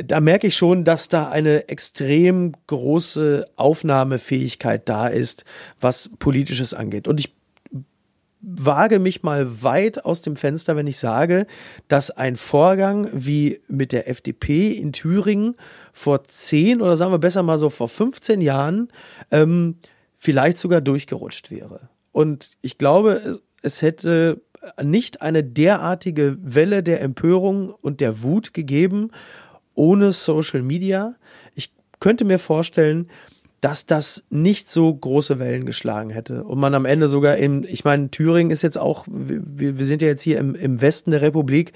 [0.06, 5.44] da merke ich schon, dass da eine extrem große Aufnahmefähigkeit da ist,
[5.80, 7.08] was Politisches angeht.
[7.08, 7.34] Und ich
[8.42, 11.46] wage mich mal weit aus dem Fenster, wenn ich sage,
[11.88, 15.56] dass ein Vorgang wie mit der FDP in Thüringen
[15.94, 18.90] vor zehn oder sagen wir besser mal so vor 15 Jahren
[19.30, 19.76] ähm,
[20.18, 21.90] vielleicht sogar durchgerutscht wäre.
[22.12, 24.42] Und ich glaube, es hätte
[24.82, 29.12] nicht eine derartige Welle der Empörung und der Wut gegeben
[29.74, 31.16] ohne Social Media.
[31.56, 33.10] Ich könnte mir vorstellen,
[33.62, 36.44] dass das nicht so große Wellen geschlagen hätte.
[36.44, 40.02] Und man am Ende sogar in, ich meine, Thüringen ist jetzt auch, wir, wir sind
[40.02, 41.74] ja jetzt hier im, im Westen der Republik,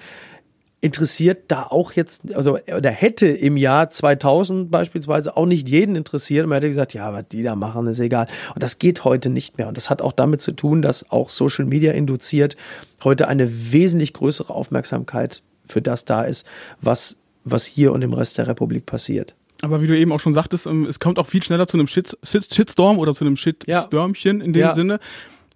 [0.82, 6.48] interessiert da auch jetzt, also oder hätte im Jahr 2000 beispielsweise auch nicht jeden interessiert.
[6.48, 8.28] Man hätte gesagt, ja, was die da machen, ist egal.
[8.54, 9.68] Und das geht heute nicht mehr.
[9.68, 12.58] Und das hat auch damit zu tun, dass auch Social Media induziert
[13.04, 16.46] heute eine wesentlich größere Aufmerksamkeit für das da ist,
[16.82, 19.36] was, was hier und im Rest der Republik passiert.
[19.62, 21.88] Aber wie du eben auch schon sagtest, ähm, es kommt auch viel schneller zu einem
[21.88, 24.46] Shit, Shitstorm oder zu einem Shitstürmchen ja.
[24.46, 24.74] in dem ja.
[24.74, 25.00] Sinne.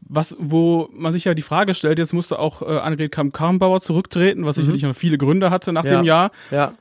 [0.01, 4.45] Was, wo man sich ja die Frage stellt, jetzt musste auch äh, Annegret Kramp-Karrenbauer zurücktreten,
[4.45, 4.62] was mhm.
[4.62, 5.97] sicherlich noch viele Gründe hatte nach ja.
[5.97, 6.31] dem Jahr.
[6.51, 6.73] Ja.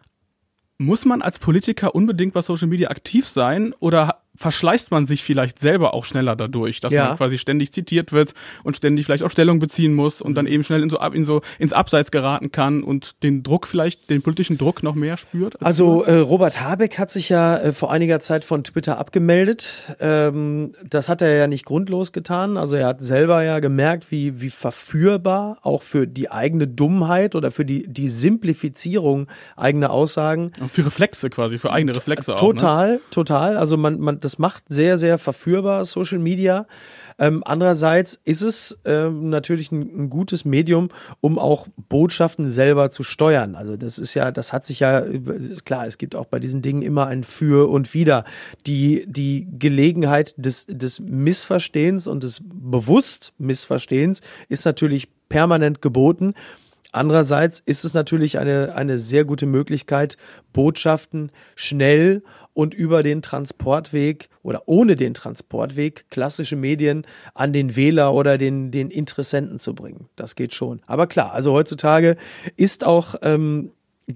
[0.79, 5.59] Muss man als Politiker unbedingt bei Social Media aktiv sein oder verschleißt man sich vielleicht
[5.59, 7.09] selber auch schneller dadurch, dass ja.
[7.09, 10.63] man quasi ständig zitiert wird und ständig vielleicht auch Stellung beziehen muss und dann eben
[10.63, 14.57] schnell in so, in so ins Abseits geraten kann und den Druck vielleicht, den politischen
[14.57, 15.61] Druck noch mehr spürt?
[15.61, 19.97] Also äh, Robert Habeck hat sich ja äh, vor einiger Zeit von Twitter abgemeldet.
[20.01, 22.57] Ähm, das hat er ja nicht grundlos getan.
[22.57, 27.51] Also er hat selber ja gemerkt, wie, wie verführbar auch für die eigene Dummheit oder
[27.51, 30.53] für die, die Simplifizierung eigener Aussagen.
[30.61, 32.51] Und für Reflexe quasi, für eigene Reflexe total, auch.
[32.53, 33.01] Total, ne?
[33.11, 33.57] total.
[33.57, 36.67] Also man, man, das macht sehr, sehr verführbar, Social Media.
[37.19, 40.91] Ähm, andererseits ist es ähm, natürlich ein, ein, gutes Medium,
[41.23, 43.55] um auch Botschaften selber zu steuern.
[43.55, 45.03] Also das ist ja, das hat sich ja,
[45.65, 48.25] klar, es gibt auch bei diesen Dingen immer ein Für und Wider.
[48.67, 56.35] Die, die Gelegenheit des, des Missverstehens und des bewusst Missverstehens ist natürlich permanent geboten.
[56.93, 60.19] Andererseits ist es natürlich eine, eine sehr gute Möglichkeit,
[60.53, 62.23] Botschaften schnell
[62.59, 68.73] und über den Transportweg oder ohne den Transportweg klassische Medien an den Wähler oder den,
[68.73, 70.09] den Interessenten zu bringen.
[70.17, 70.83] Das geht schon.
[70.85, 72.17] Aber klar, also heutzutage
[72.57, 73.71] ist auch ähm,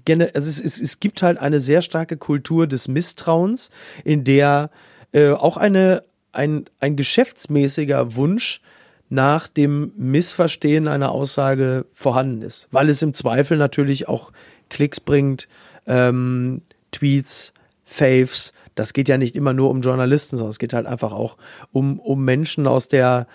[0.07, 3.69] also es, es, es gibt halt eine sehr starke Kultur des Misstrauens,
[4.03, 4.71] in der
[5.13, 6.03] äh, auch eine,
[6.33, 8.59] ein, ein geschäftsmäßiger Wunsch
[9.07, 14.33] nach dem Missverstehen einer Aussage vorhanden ist, weil es im Zweifel natürlich auch
[14.67, 15.47] Klicks bringt,
[15.87, 17.52] ähm, Tweets,
[17.83, 18.53] Faves.
[18.75, 21.37] Das geht ja nicht immer nur um Journalisten, sondern es geht halt einfach auch
[21.71, 23.27] um, um Menschen aus der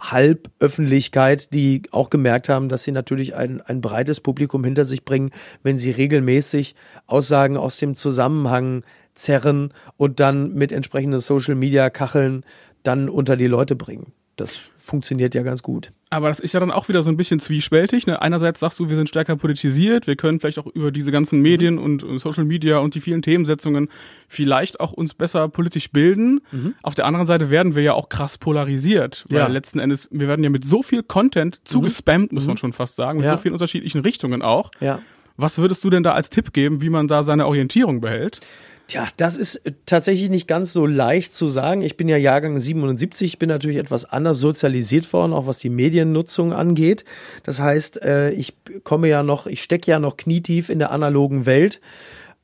[0.00, 5.30] Halböffentlichkeit, die auch gemerkt haben, dass sie natürlich ein, ein breites Publikum hinter sich bringen,
[5.62, 6.74] wenn sie regelmäßig
[7.06, 12.44] Aussagen aus dem Zusammenhang zerren und dann mit entsprechenden Social Media Kacheln
[12.82, 14.12] dann unter die Leute bringen.
[14.36, 15.92] Das funktioniert ja ganz gut.
[16.10, 18.06] Aber das ist ja dann auch wieder so ein bisschen zwiespältig.
[18.06, 18.20] Ne?
[18.20, 21.78] Einerseits sagst du, wir sind stärker politisiert, wir können vielleicht auch über diese ganzen Medien
[21.78, 23.88] und, und Social Media und die vielen Themensetzungen
[24.28, 26.42] vielleicht auch uns besser politisch bilden.
[26.52, 26.74] Mhm.
[26.82, 29.46] Auf der anderen Seite werden wir ja auch krass polarisiert, weil ja.
[29.46, 32.36] letzten Endes, wir werden ja mit so viel Content zugespammt, mhm.
[32.36, 32.58] muss man mhm.
[32.58, 33.36] schon fast sagen, mit ja.
[33.36, 34.70] so vielen unterschiedlichen Richtungen auch.
[34.80, 35.00] Ja.
[35.36, 38.40] Was würdest du denn da als Tipp geben, wie man da seine Orientierung behält?
[38.86, 41.80] Tja, das ist tatsächlich nicht ganz so leicht zu sagen.
[41.80, 46.52] Ich bin ja Jahrgang 77, bin natürlich etwas anders sozialisiert worden, auch was die Mediennutzung
[46.52, 47.04] angeht.
[47.44, 51.46] Das heißt, äh, ich komme ja noch, ich stecke ja noch knietief in der analogen
[51.46, 51.80] Welt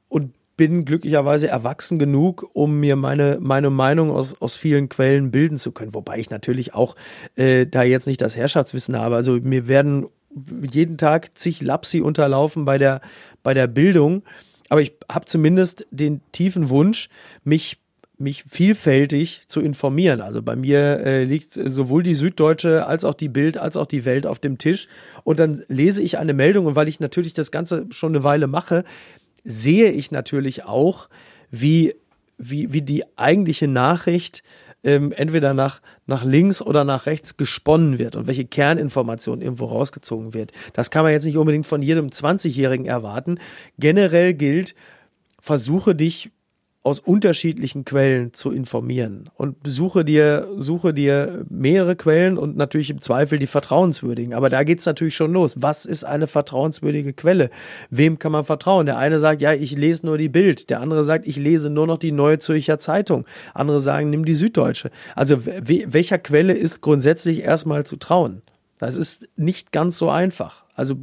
[0.09, 5.59] und bin glücklicherweise erwachsen genug, um mir meine, meine Meinung aus, aus vielen Quellen bilden
[5.59, 5.94] zu können.
[5.94, 6.96] Wobei ich natürlich auch
[7.37, 9.16] äh, da jetzt nicht das Herrschaftswissen habe.
[9.16, 10.07] Also mir werden
[10.70, 13.00] jeden Tag zig Lapsi unterlaufen bei der,
[13.42, 14.22] bei der Bildung.
[14.70, 17.11] Aber ich habe zumindest den tiefen Wunsch,
[17.44, 17.76] mich
[18.20, 20.20] mich vielfältig zu informieren.
[20.20, 24.04] Also bei mir äh, liegt sowohl die Süddeutsche als auch die Bild als auch die
[24.04, 24.88] Welt auf dem Tisch.
[25.24, 28.46] Und dann lese ich eine Meldung und weil ich natürlich das Ganze schon eine Weile
[28.46, 28.85] mache,
[29.42, 31.09] sehe ich natürlich auch,
[31.50, 31.94] wie,
[32.37, 34.42] wie, wie die eigentliche Nachricht
[34.84, 40.34] ähm, entweder nach, nach links oder nach rechts gesponnen wird und welche Kerninformation irgendwo rausgezogen
[40.34, 40.52] wird.
[40.72, 43.38] Das kann man jetzt nicht unbedingt von jedem 20-Jährigen erwarten.
[43.78, 44.74] Generell gilt,
[45.40, 46.30] versuche dich
[46.82, 53.02] aus unterschiedlichen Quellen zu informieren und suche dir, suche dir mehrere Quellen und natürlich im
[53.02, 54.32] Zweifel die vertrauenswürdigen.
[54.32, 55.56] Aber da geht's natürlich schon los.
[55.58, 57.50] Was ist eine vertrauenswürdige Quelle?
[57.90, 58.86] Wem kann man vertrauen?
[58.86, 60.70] Der eine sagt, ja, ich lese nur die Bild.
[60.70, 63.26] Der andere sagt, ich lese nur noch die Neue Zürcher Zeitung.
[63.52, 64.90] Andere sagen, nimm die Süddeutsche.
[65.14, 68.40] Also welcher Quelle ist grundsätzlich erstmal zu trauen?
[68.78, 70.64] Das ist nicht ganz so einfach.
[70.74, 70.96] Also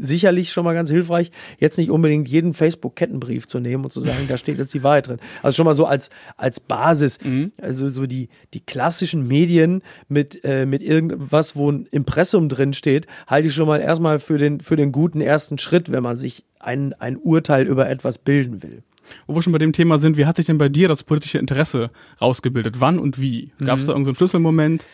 [0.00, 4.26] sicherlich schon mal ganz hilfreich, jetzt nicht unbedingt jeden Facebook-Kettenbrief zu nehmen und zu sagen,
[4.28, 5.18] da steht jetzt die Wahrheit drin.
[5.42, 7.18] Also schon mal so als, als Basis.
[7.22, 7.52] Mhm.
[7.60, 13.06] Also so die, die klassischen Medien mit, äh, mit irgendwas, wo ein Impressum drin steht,
[13.26, 16.44] halte ich schon mal erstmal für den, für den guten ersten Schritt, wenn man sich
[16.60, 18.82] ein, ein Urteil über etwas bilden will.
[19.26, 21.38] Wo wir schon bei dem Thema sind, wie hat sich denn bei dir das politische
[21.38, 22.80] Interesse rausgebildet?
[22.80, 23.52] Wann und wie?
[23.64, 23.86] Gab es mhm.
[23.86, 24.86] da irgendeinen Schlüsselmoment?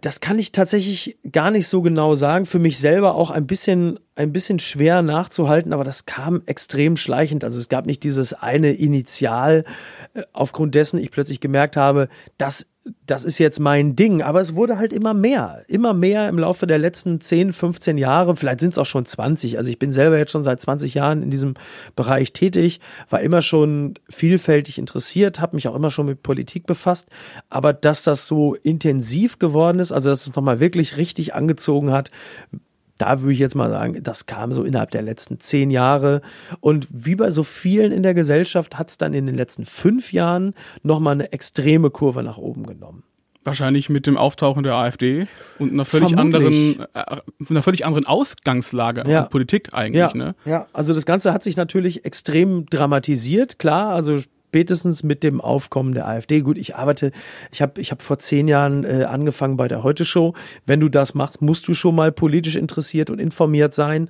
[0.00, 2.46] Das kann ich tatsächlich gar nicht so genau sagen.
[2.46, 7.44] Für mich selber auch ein bisschen, ein bisschen schwer nachzuhalten, aber das kam extrem schleichend.
[7.44, 9.64] Also es gab nicht dieses eine Initial,
[10.14, 12.66] äh, aufgrund dessen ich plötzlich gemerkt habe, das
[13.06, 16.66] das ist jetzt mein Ding, aber es wurde halt immer mehr, immer mehr im Laufe
[16.66, 19.58] der letzten 10, 15 Jahre, vielleicht sind es auch schon 20.
[19.58, 21.54] Also ich bin selber jetzt schon seit 20 Jahren in diesem
[21.96, 27.08] Bereich tätig, war immer schon vielfältig interessiert, habe mich auch immer schon mit Politik befasst,
[27.48, 32.10] aber dass das so intensiv geworden ist, also dass es nochmal wirklich richtig angezogen hat,
[32.98, 36.22] da würde ich jetzt mal sagen, das kam so innerhalb der letzten zehn Jahre.
[36.60, 40.12] Und wie bei so vielen in der Gesellschaft hat es dann in den letzten fünf
[40.12, 43.02] Jahren nochmal eine extreme Kurve nach oben genommen.
[43.44, 45.28] Wahrscheinlich mit dem Auftauchen der AfD
[45.60, 49.22] und einer völlig anderen, äh, einer völlig anderen Ausgangslage ja.
[49.22, 50.00] Politik eigentlich.
[50.00, 50.34] Ja, ne?
[50.44, 53.90] ja, also das Ganze hat sich natürlich extrem dramatisiert, klar.
[53.90, 56.40] Also spätestens mit dem Aufkommen der AfD.
[56.40, 57.10] Gut, ich arbeite,
[57.50, 60.34] ich habe ich hab vor zehn Jahren äh, angefangen bei der Heute-Show.
[60.64, 64.08] Wenn du das machst, musst du schon mal politisch interessiert und informiert sein.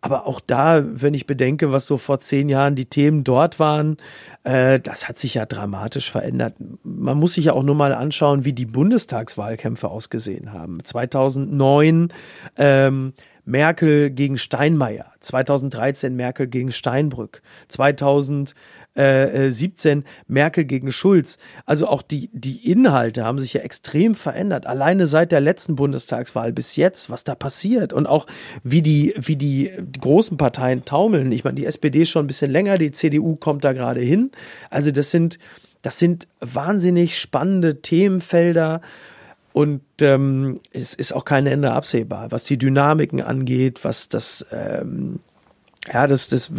[0.00, 3.96] Aber auch da, wenn ich bedenke, was so vor zehn Jahren die Themen dort waren,
[4.42, 6.54] äh, das hat sich ja dramatisch verändert.
[6.82, 10.84] Man muss sich ja auch nur mal anschauen, wie die Bundestagswahlkämpfe ausgesehen haben.
[10.84, 12.12] 2009
[12.58, 13.14] ähm,
[13.46, 18.54] Merkel gegen Steinmeier, 2013 Merkel gegen Steinbrück, 2000
[18.94, 21.38] äh, 17 äh, Merkel gegen Schulz.
[21.66, 24.66] Also auch die, die Inhalte haben sich ja extrem verändert.
[24.66, 28.26] Alleine seit der letzten Bundestagswahl bis jetzt, was da passiert und auch
[28.62, 31.32] wie die, wie die, großen Parteien taumeln.
[31.32, 34.30] Ich meine, die SPD schon ein bisschen länger, die CDU kommt da gerade hin.
[34.70, 35.38] Also das sind,
[35.82, 38.80] das sind wahnsinnig spannende Themenfelder.
[39.52, 45.20] Und ähm, es ist auch kein Ende absehbar, was die Dynamiken angeht, was das ähm,
[45.92, 46.50] ja, das, das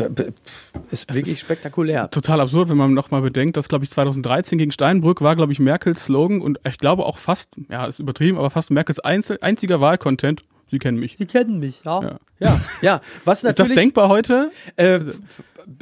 [0.92, 2.10] ist wirklich ist spektakulär.
[2.12, 5.60] Total absurd, wenn man nochmal bedenkt, dass, glaube ich, 2013 gegen Steinbrück war, glaube ich,
[5.60, 10.44] Merkels Slogan und ich glaube auch fast, ja, ist übertrieben, aber fast Merkels einziger Wahlcontent
[10.72, 11.16] Sie kennen mich.
[11.18, 12.02] Sie kennen mich, ja.
[12.02, 12.20] Ja.
[12.40, 13.02] Ja, ja.
[13.24, 13.70] Was Ist natürlich.
[13.70, 14.52] das denkbar heute?
[14.78, 15.00] Äh,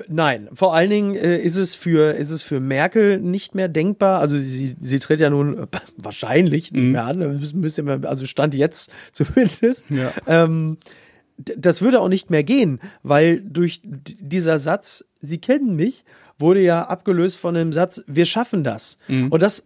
[0.10, 4.20] nein, vor allen Dingen äh, ist es für ist es für Merkel nicht mehr denkbar.
[4.20, 6.92] Also sie, sie tritt ja nun äh, wahrscheinlich nicht Mhm.
[6.92, 7.18] mehr an.
[7.40, 9.86] Müssen, müssen wir, also stand jetzt zumindest.
[9.90, 10.12] Ja.
[10.28, 10.78] Ähm,
[11.38, 16.04] das würde auch nicht mehr gehen, weil durch dieser Satz, Sie kennen mich,
[16.38, 18.98] wurde ja abgelöst von dem Satz, wir schaffen das.
[19.08, 19.32] Mhm.
[19.32, 19.64] Und das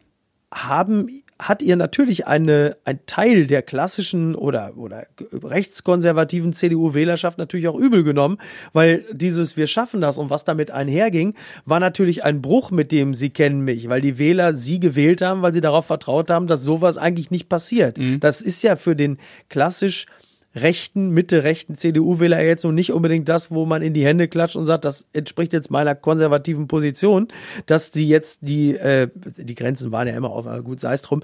[0.54, 7.78] haben, hat ihr natürlich eine, ein Teil der klassischen oder, oder rechtskonservativen CDU-Wählerschaft natürlich auch
[7.78, 8.38] übel genommen,
[8.74, 11.34] weil dieses Wir schaffen das und was damit einherging,
[11.66, 15.42] war natürlich ein Bruch mit dem Sie kennen mich, weil die Wähler sie gewählt haben,
[15.42, 17.98] weil sie darauf vertraut haben, dass sowas eigentlich nicht passiert.
[18.20, 19.18] Das ist ja für den
[19.50, 20.06] klassisch
[20.56, 24.66] rechten, Mitte-rechten CDU-Wähler jetzt nun nicht unbedingt das, wo man in die Hände klatscht und
[24.66, 27.28] sagt, das entspricht jetzt meiner konservativen Position,
[27.68, 29.08] dass die jetzt die, äh,
[29.38, 31.22] die Grenzen waren ja immer auf, aber gut, sei es drum.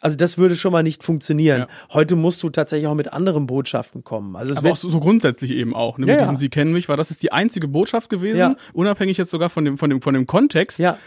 [0.00, 1.60] Also das würde schon mal nicht funktionieren.
[1.60, 1.68] Ja.
[1.92, 4.34] Heute musst du tatsächlich auch mit anderen Botschaften kommen.
[4.34, 5.96] Also es Aber auch so, so grundsätzlich eben auch.
[5.96, 6.06] Ne?
[6.06, 6.22] Mit Ja, ja.
[6.22, 8.56] diesem Sie kennen mich, weil das ist die einzige Botschaft gewesen, Ja.
[8.72, 10.80] unabhängig jetzt sogar von dem, von dem, von dem Kontext.
[10.80, 10.98] ja,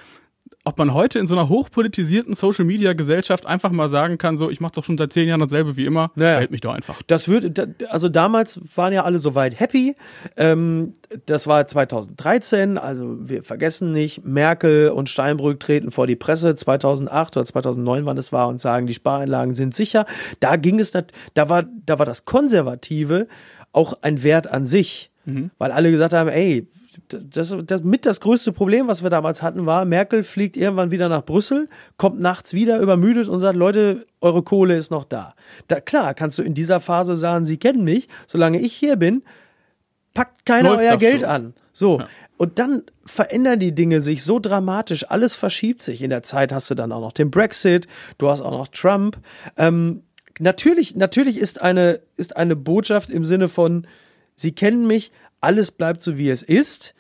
[0.66, 4.50] ob man heute in so einer hochpolitisierten Social Media Gesellschaft einfach mal sagen kann, so
[4.50, 6.38] ich mache doch schon seit zehn Jahren dasselbe wie immer, Ja, ja.
[6.40, 7.02] hält mich doch einfach.
[7.08, 9.96] Das würde, da- also damals waren ja alle soweit happy.
[10.38, 10.94] Ähm,
[11.28, 17.38] das war 2013, also wir vergessen nicht, Merkel und Steinbrück treten vor die Presse 2008
[17.38, 20.06] oder 2009, wann es war, und sagen, die Spareinlagen sind sicher.
[20.40, 23.28] Da ging es, da war, da war das Konservative
[23.72, 25.12] auch ein Wert an sich,
[25.58, 26.68] weil alle gesagt haben, ey,
[27.08, 31.10] das, das mit das größte Problem, was wir damals hatten, war, Merkel fliegt irgendwann wieder
[31.10, 35.36] nach Brüssel, kommt nachts wieder übermüdet und sagt, Leute, eure Kohle ist noch da.
[35.68, 35.82] da.
[35.82, 39.24] Klar, kannst du in dieser Phase sagen, sie kennen mich, solange ich hier bin,
[40.14, 41.28] packt keiner Läuft euer Geld so.
[41.28, 41.54] an.
[41.74, 42.00] So.
[42.00, 42.08] Ja.
[42.38, 46.02] Und dann verändern die Dinge sich so dramatisch, alles verschiebt sich.
[46.02, 49.18] In der Zeit hast du dann auch noch den Brexit, du hast auch noch Trump.
[49.58, 50.04] Ähm,
[50.40, 53.88] natürlich, natürlich ist eine, ist eine Botschaft im Sinne von,
[54.36, 56.96] sie kennen mich, alles bleibt so wie es ist,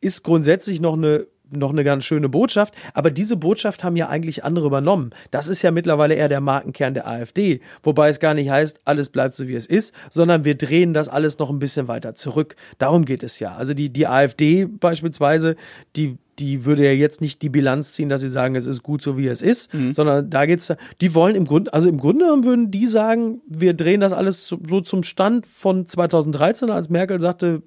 [0.00, 4.44] ist grundsätzlich noch eine noch eine ganz schöne Botschaft, aber diese Botschaft haben ja eigentlich
[4.44, 5.10] andere übernommen.
[5.30, 9.08] Das ist ja mittlerweile eher der Markenkern der AfD, wobei es gar nicht heißt, alles
[9.08, 12.56] bleibt so wie es ist, sondern wir drehen das alles noch ein bisschen weiter zurück.
[12.78, 13.54] Darum geht es ja.
[13.54, 15.56] Also die, die AfD beispielsweise,
[15.96, 19.02] die die würde ja jetzt nicht die Bilanz ziehen, dass sie sagen, es ist gut
[19.02, 22.70] so wie es ist, sondern da geht's, die wollen im Grunde, also im Grunde würden
[22.70, 27.62] die sagen, wir drehen das alles so, zum Stand von 2013, als Merkel sagte,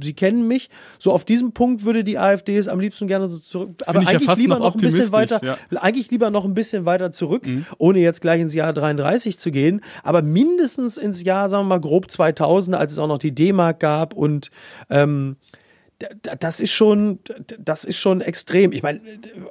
[0.00, 0.70] Sie kennen mich.
[0.98, 3.70] So auf diesem Punkt würde die AfD es am liebsten gerne so zurück.
[3.86, 5.58] Aber ich ja eigentlich fast lieber noch ein bisschen weiter, ja.
[5.80, 7.46] eigentlich lieber noch ein bisschen weiter zurück,
[7.78, 11.80] ohne jetzt gleich ins Jahr 33 zu gehen, aber mindestens ins Jahr, sagen wir mal,
[11.80, 14.50] grob 2000, als es auch noch die D-Mark gab und
[14.88, 15.36] ähm,
[16.40, 17.18] das ist schon,
[17.58, 18.72] das ist schon extrem.
[18.72, 19.00] Ich meine,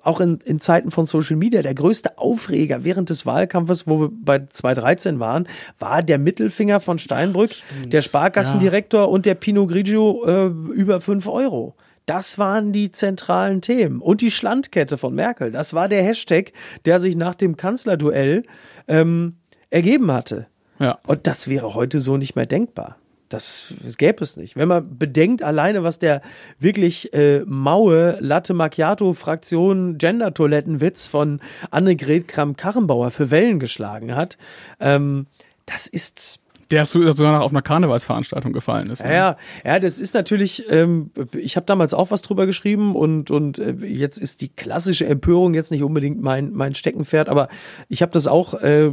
[0.04, 4.10] auch in, in Zeiten von Social Media, der größte Aufreger während des Wahlkampfes, wo wir
[4.12, 5.48] bei 2013 waren,
[5.80, 7.52] war der Mittelfinger von Steinbrück,
[7.86, 11.76] der Sparkassendirektor und der Pinot Grigio äh, über 5 Euro.
[12.06, 14.02] Das waren die zentralen Themen.
[14.02, 15.52] Und die Schlandkette von Merkel.
[15.52, 16.52] Das war der Hashtag,
[16.86, 18.44] der sich nach dem Kanzlerduell
[18.88, 19.38] ähm,
[19.70, 20.48] ergeben hatte.
[20.80, 21.00] Ja.
[21.06, 22.98] Und das wäre heute so nicht mehr denkbar.
[23.34, 24.58] Das, das gäbe es nicht.
[24.58, 26.22] Wenn man bedenkt, alleine, was der
[26.60, 31.40] wirklich äh, maue Latte Macchiato-Fraktion Gender-Toilettenwitz von
[31.70, 34.38] Annegret Kramp-Karrenbauer für Wellen geschlagen hat,
[34.82, 35.28] ähm,
[35.66, 36.41] das ist
[36.72, 39.00] Der sogar noch auf einer Karnevalsveranstaltung gefallen ist.
[39.00, 39.14] ja, ne?
[39.14, 43.60] ja, ja, das ist natürlich, ähm, ich habe damals auch was drüber geschrieben und, und
[43.60, 47.50] äh, jetzt ist die klassische Empörung jetzt nicht unbedingt mein, mein Steckenpferd, aber
[47.90, 48.92] ich habe das auch äh,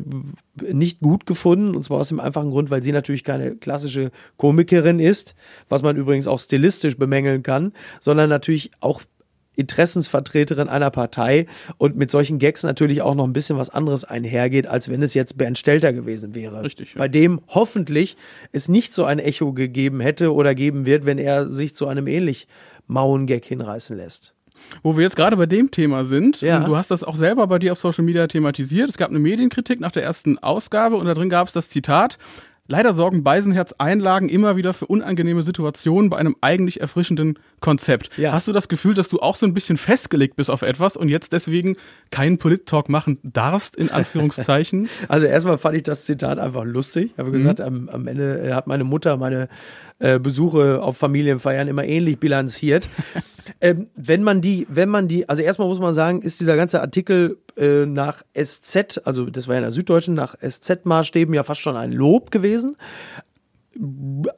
[0.72, 4.98] nicht gut gefunden und zwar aus dem einfachen Grund, weil sie natürlich keine klassische Komikerin
[4.98, 5.34] ist,
[5.68, 9.02] was man übrigens auch stilistisch bemängeln kann, sondern natürlich auch
[9.58, 14.66] Interessensvertreterin einer Partei und mit solchen Gags natürlich auch noch ein bisschen was anderes einhergeht,
[14.66, 16.62] als wenn es jetzt Bernd Stelter gewesen wäre.
[16.62, 16.98] Richtig, ja.
[16.98, 18.16] Bei dem hoffentlich
[18.52, 22.06] es nicht so ein Echo gegeben hätte oder geben wird, wenn er sich zu einem
[22.06, 22.46] ähnlich
[22.86, 24.34] mauen Gag hinreißen lässt.
[24.82, 26.58] Wo wir jetzt gerade bei dem Thema sind, Ja.
[26.58, 28.90] und du hast das auch selber bei dir auf Social Media thematisiert.
[28.90, 32.18] Es gab eine Medienkritik nach der ersten Ausgabe und da drin gab es das Zitat.
[32.70, 38.10] Leider sorgen Beisenherz Einlagen immer wieder für unangenehme Situationen bei einem eigentlich erfrischenden Konzept.
[38.18, 38.32] Ja.
[38.32, 41.08] Hast du das Gefühl, dass du auch so ein bisschen festgelegt bist auf etwas und
[41.08, 41.76] jetzt deswegen
[42.10, 44.88] keinen Polit-Talk machen darfst, in Anführungszeichen?
[45.08, 47.12] Also erstmal fand ich das Zitat einfach lustig.
[47.12, 49.48] Ich habe gesagt, am, am Ende hat meine Mutter meine
[49.98, 52.88] äh, Besuche auf Familienfeiern immer ähnlich bilanziert.
[53.60, 56.80] ähm, wenn man die, wenn man die, also erstmal muss man sagen, ist dieser ganze
[56.80, 61.60] Artikel äh, nach SZ, also das war ja in der Süddeutschen, nach SZ-Maßstäben ja fast
[61.60, 62.76] schon ein Lob gewesen.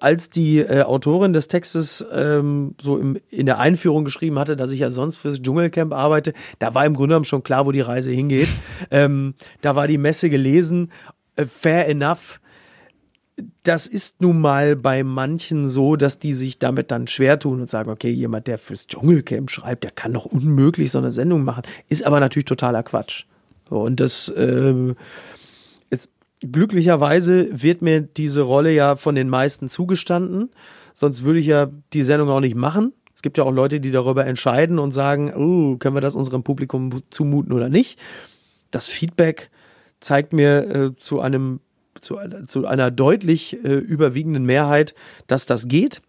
[0.00, 4.72] Als die äh, Autorin des Textes ähm, so im, in der Einführung geschrieben hatte, dass
[4.72, 7.80] ich ja sonst fürs Dschungelcamp arbeite, da war im Grunde genommen schon klar, wo die
[7.80, 8.50] Reise hingeht.
[8.90, 10.92] ähm, da war die Messe gelesen,
[11.36, 12.40] äh, fair enough
[13.62, 17.70] das ist nun mal bei manchen so, dass die sich damit dann schwer tun und
[17.70, 21.62] sagen, okay, jemand, der fürs Dschungelcamp schreibt, der kann doch unmöglich so eine Sendung machen.
[21.88, 23.24] Ist aber natürlich totaler Quatsch.
[23.68, 24.94] Und das äh,
[25.90, 26.08] ist
[26.40, 30.50] glücklicherweise wird mir diese Rolle ja von den meisten zugestanden.
[30.94, 32.92] Sonst würde ich ja die Sendung auch nicht machen.
[33.14, 36.42] Es gibt ja auch Leute, die darüber entscheiden und sagen, oh, können wir das unserem
[36.42, 37.98] Publikum zumuten oder nicht.
[38.70, 39.50] Das Feedback
[40.00, 41.60] zeigt mir äh, zu einem
[42.00, 44.94] zu, zu einer deutlich äh, überwiegenden Mehrheit,
[45.26, 46.02] dass das geht.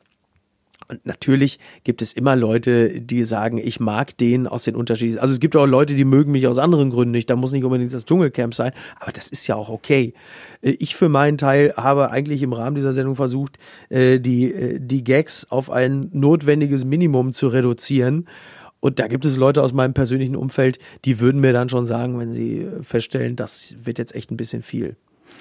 [0.92, 5.20] Und natürlich gibt es immer Leute, die sagen, ich mag den aus den Unterschieden.
[5.20, 7.30] Also es gibt auch Leute, die mögen mich aus anderen Gründen nicht.
[7.30, 8.74] Da muss nicht unbedingt das Dschungelcamp sein.
[9.00, 10.14] Aber das ist ja auch okay.
[10.62, 14.80] Äh, ich für meinen Teil habe eigentlich im Rahmen dieser Sendung versucht, äh, die, äh,
[14.82, 18.28] die Gags auf ein notwendiges Minimum zu reduzieren.
[18.82, 22.20] Und da gibt es Leute aus meinem persönlichen Umfeld, die würden mir dann schon sagen,
[22.20, 24.98] wenn sie feststellen, das wird jetzt echt ein bisschen viel.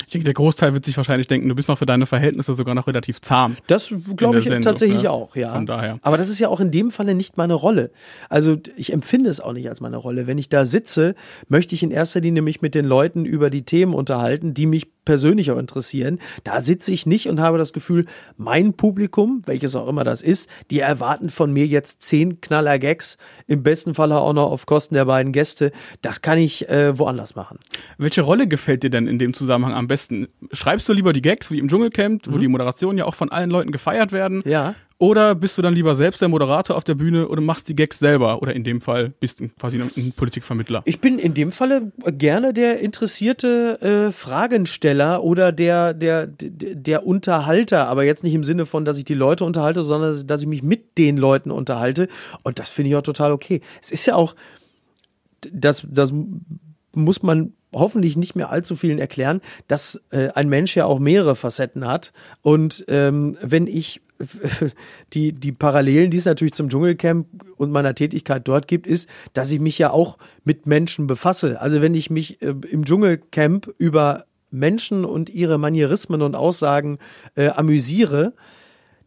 [0.06, 2.74] Ich denke, der Großteil wird sich wahrscheinlich denken, du bist noch für deine Verhältnisse sogar
[2.74, 3.56] noch relativ zahm.
[3.68, 5.10] Das glaube ich Sendung, tatsächlich ne?
[5.10, 5.52] auch, ja.
[5.52, 6.00] Von daher.
[6.02, 7.92] Aber das ist ja auch in dem Falle nicht meine Rolle.
[8.28, 10.26] Also ich empfinde es auch nicht als meine Rolle.
[10.26, 11.14] Wenn ich da sitze,
[11.48, 14.88] möchte ich in erster Linie mich mit den Leuten über die Themen unterhalten, die mich
[15.04, 16.18] persönlich auch interessieren.
[16.44, 20.48] Da sitze ich nicht und habe das Gefühl, mein Publikum, welches auch immer das ist,
[20.70, 25.04] die erwarten von mir jetzt zehn Knaller-Gags, im besten Falle auch noch auf Kosten der
[25.04, 25.72] beiden Gäste.
[26.02, 27.58] Das kann ich äh, woanders machen.
[27.98, 30.28] Welche Rolle gefällt dir denn in dem Zusammenhang am besten?
[30.52, 32.40] Schreibst du lieber die Gags wie im Dschungelcamp, wo mhm.
[32.40, 34.42] die Moderationen ja auch von allen Leuten gefeiert werden?
[34.44, 34.74] Ja.
[35.00, 37.98] Oder bist du dann lieber selbst der Moderator auf der Bühne oder machst die Gags
[37.98, 38.42] selber?
[38.42, 40.82] Oder in dem Fall bist du quasi ein Politikvermittler?
[40.84, 47.06] Ich bin in dem Falle gerne der interessierte äh, Fragensteller oder der, der, der, der
[47.06, 47.88] Unterhalter.
[47.88, 50.62] Aber jetzt nicht im Sinne von, dass ich die Leute unterhalte, sondern dass ich mich
[50.62, 52.06] mit den Leuten unterhalte.
[52.42, 53.62] Und das finde ich auch total okay.
[53.80, 54.36] Es ist ja auch,
[55.50, 56.12] das, das
[56.94, 61.36] muss man hoffentlich nicht mehr allzu vielen erklären, dass äh, ein Mensch ja auch mehrere
[61.36, 62.12] Facetten hat.
[62.42, 64.02] Und ähm, wenn ich
[65.12, 69.50] die, die Parallelen, die es natürlich zum Dschungelcamp und meiner Tätigkeit dort gibt, ist, dass
[69.50, 71.60] ich mich ja auch mit Menschen befasse.
[71.60, 76.98] Also wenn ich mich äh, im Dschungelcamp über Menschen und ihre Manierismen und Aussagen
[77.34, 78.34] äh, amüsiere,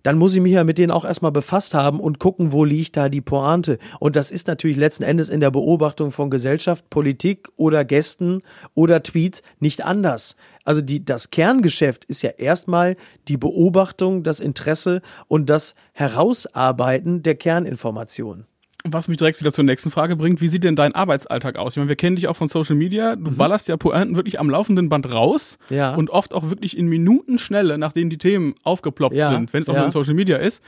[0.03, 2.97] dann muss ich mich ja mit denen auch erstmal befasst haben und gucken, wo liegt
[2.97, 3.79] da die Pointe.
[3.99, 8.41] Und das ist natürlich letzten Endes in der Beobachtung von Gesellschaft, Politik oder Gästen
[8.75, 10.35] oder Tweets nicht anders.
[10.63, 12.95] Also die, das Kerngeschäft ist ja erstmal
[13.27, 18.45] die Beobachtung, das Interesse und das Herausarbeiten der Kerninformationen.
[18.85, 21.73] Was mich direkt wieder zur nächsten Frage bringt, wie sieht denn dein Arbeitsalltag aus?
[21.73, 23.15] Ich meine, wir kennen dich auch von Social Media.
[23.15, 23.37] Du mhm.
[23.37, 25.95] ballerst ja Pointen wirklich am laufenden Band raus ja.
[25.95, 29.29] und oft auch wirklich in Minutenschnelle, nachdem die Themen aufgeploppt ja.
[29.29, 29.85] sind, wenn es auch ja.
[29.85, 30.61] in Social Media ist.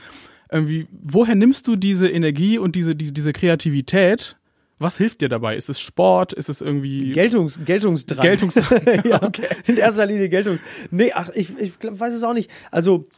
[0.50, 4.36] Irgendwie, woher nimmst du diese Energie und diese, diese, diese Kreativität?
[4.78, 5.56] Was hilft dir dabei?
[5.56, 6.34] Ist es Sport?
[6.34, 7.12] Ist es irgendwie.
[7.12, 8.22] Geltungs, Geltungsdrang.
[8.22, 9.02] Geltungsdrang.
[9.04, 9.46] ja, okay.
[9.66, 10.62] In erster Linie Geltungs.
[10.90, 12.50] Nee, ach, ich, ich weiß es auch nicht.
[12.70, 13.08] Also,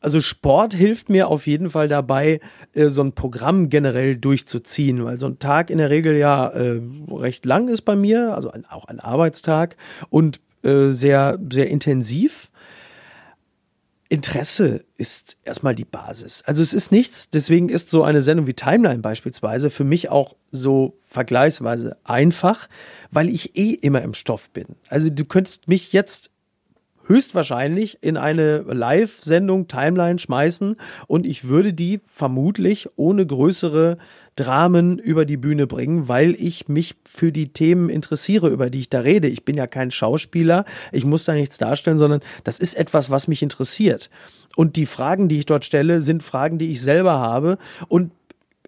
[0.00, 2.40] also Sport hilft mir auf jeden Fall dabei,
[2.74, 6.80] äh, so ein Programm generell durchzuziehen, weil so ein Tag in der Regel ja äh,
[7.10, 9.76] recht lang ist bei mir, also ein, auch ein Arbeitstag
[10.10, 12.50] und äh, sehr, sehr intensiv.
[14.08, 16.42] Interesse ist erstmal die Basis.
[16.46, 20.36] Also es ist nichts, deswegen ist so eine Sendung wie Timeline beispielsweise für mich auch
[20.52, 22.68] so vergleichsweise einfach,
[23.10, 24.76] weil ich eh immer im Stoff bin.
[24.88, 26.30] Also du könntest mich jetzt
[27.06, 33.98] höchstwahrscheinlich in eine Live-Sendung Timeline schmeißen und ich würde die vermutlich ohne größere
[34.36, 38.90] Dramen über die Bühne bringen, weil ich mich für die Themen interessiere, über die ich
[38.90, 39.28] da rede.
[39.28, 43.28] Ich bin ja kein Schauspieler, ich muss da nichts darstellen, sondern das ist etwas, was
[43.28, 44.10] mich interessiert.
[44.56, 48.12] Und die Fragen, die ich dort stelle, sind Fragen, die ich selber habe und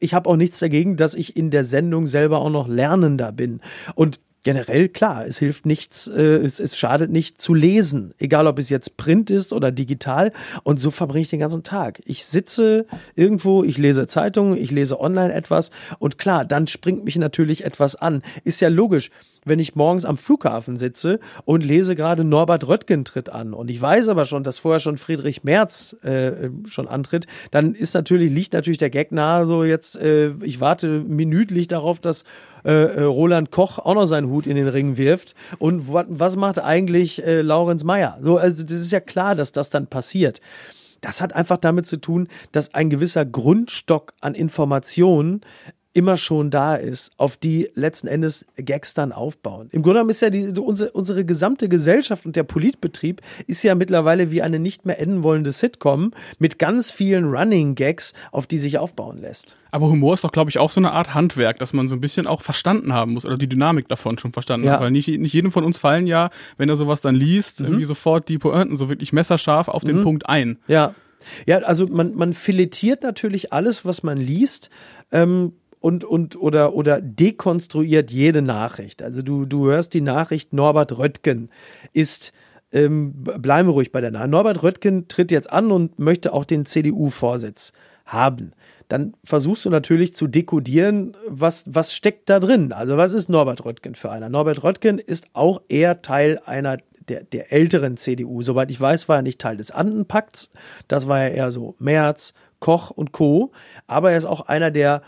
[0.00, 3.60] ich habe auch nichts dagegen, dass ich in der Sendung selber auch noch lernender bin.
[3.96, 8.58] Und generell klar, es hilft nichts, äh, es, es schadet nicht zu lesen, egal ob
[8.58, 10.32] es jetzt Print ist oder digital.
[10.62, 12.00] Und so verbringe ich den ganzen Tag.
[12.04, 17.16] Ich sitze irgendwo, ich lese Zeitungen, ich lese online etwas und klar, dann springt mich
[17.16, 18.22] natürlich etwas an.
[18.44, 19.10] Ist ja logisch
[19.48, 23.80] wenn ich morgens am Flughafen sitze und lese gerade Norbert Röttgen tritt an und ich
[23.80, 28.52] weiß aber schon, dass vorher schon Friedrich Merz äh, schon antritt, dann ist natürlich, liegt
[28.52, 32.24] natürlich der Gag nahe, so jetzt, äh, ich warte minütlich darauf, dass
[32.64, 35.34] äh, äh, Roland Koch auch noch seinen Hut in den Ring wirft.
[35.58, 38.18] Und was macht eigentlich äh, Laurenz Meyer?
[38.22, 40.40] So, also das ist ja klar, dass das dann passiert.
[41.00, 45.42] Das hat einfach damit zu tun, dass ein gewisser Grundstock an Informationen
[45.98, 49.68] immer schon da ist, auf die letzten Endes Gags dann aufbauen.
[49.72, 53.74] Im Grunde genommen ist ja die, unsere, unsere gesamte Gesellschaft und der Politbetrieb ist ja
[53.74, 58.58] mittlerweile wie eine nicht mehr enden wollende Sitcom mit ganz vielen Running Gags, auf die
[58.58, 59.56] sich aufbauen lässt.
[59.72, 62.00] Aber Humor ist doch, glaube ich, auch so eine Art Handwerk, dass man so ein
[62.00, 64.74] bisschen auch verstanden haben muss oder die Dynamik davon schon verstanden Ja.
[64.74, 64.80] hat.
[64.82, 68.28] Weil nicht, nicht jedem von uns fallen ja, wenn er sowas dann liest, irgendwie sofort
[68.28, 70.58] die Pointen so wirklich messerscharf auf den Punkt ein.
[70.68, 70.94] Ja.
[71.46, 74.70] Ja, also man, man filetiert natürlich alles, was man liest.
[75.10, 79.02] Ähm, und, und oder, oder dekonstruiert jede Nachricht.
[79.02, 81.50] Also du, du hörst die Nachricht, Norbert Röttgen
[81.92, 82.32] ist,
[82.72, 84.30] ähm, bleiben wir ruhig bei der Nachricht.
[84.30, 87.72] Norbert Röttgen tritt jetzt an und möchte auch den CDU-Vorsitz
[88.04, 88.52] haben.
[88.88, 92.72] Dann versuchst du natürlich zu dekodieren, was, was steckt da drin.
[92.72, 94.28] Also was ist Norbert Röttgen für einer?
[94.28, 98.42] Norbert Röttgen ist auch eher Teil einer der, der älteren CDU.
[98.42, 100.50] Soweit ich weiß, war er nicht Teil des Andenpakts.
[100.88, 103.52] Das war ja eher so Merz, Koch und Co.
[103.86, 105.02] Aber er ist auch einer der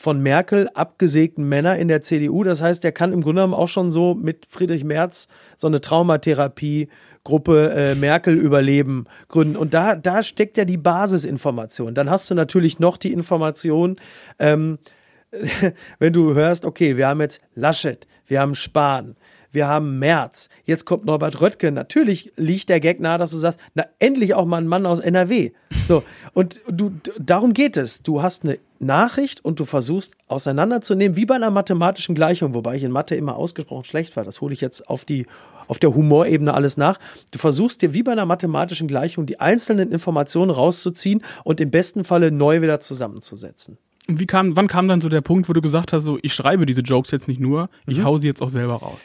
[0.00, 2.44] von Merkel abgesägten Männer in der CDU.
[2.44, 5.26] Das heißt, er kann im Grunde genommen auch schon so mit Friedrich Merz
[5.56, 6.88] so eine Traumatherapie
[7.24, 9.56] Gruppe äh, Merkel überleben gründen.
[9.56, 11.96] Und da, da steckt ja die Basisinformation.
[11.96, 13.96] Dann hast du natürlich noch die Information,
[14.38, 14.78] ähm,
[15.98, 19.16] wenn du hörst, okay, wir haben jetzt Laschet, wir haben Spahn,
[19.58, 21.74] wir haben Merz, jetzt kommt Norbert Röttgen.
[21.74, 25.00] Natürlich liegt der Gag nahe, dass du sagst, na, endlich auch mal ein Mann aus
[25.00, 25.50] NRW.
[25.88, 28.04] So, und du, darum geht es.
[28.04, 32.84] Du hast eine Nachricht und du versuchst auseinanderzunehmen, wie bei einer mathematischen Gleichung, wobei ich
[32.84, 34.22] in Mathe immer ausgesprochen schlecht war.
[34.22, 35.26] Das hole ich jetzt auf die
[35.66, 37.00] auf der Humorebene alles nach.
[37.32, 42.04] Du versuchst dir wie bei einer mathematischen Gleichung die einzelnen Informationen rauszuziehen und im besten
[42.04, 43.76] Falle neu wieder zusammenzusetzen.
[44.06, 46.32] Und wie kam, wann kam dann so der Punkt, wo du gesagt hast, so, ich
[46.32, 49.00] schreibe diese Jokes jetzt nicht nur, ich hau sie jetzt auch selber raus?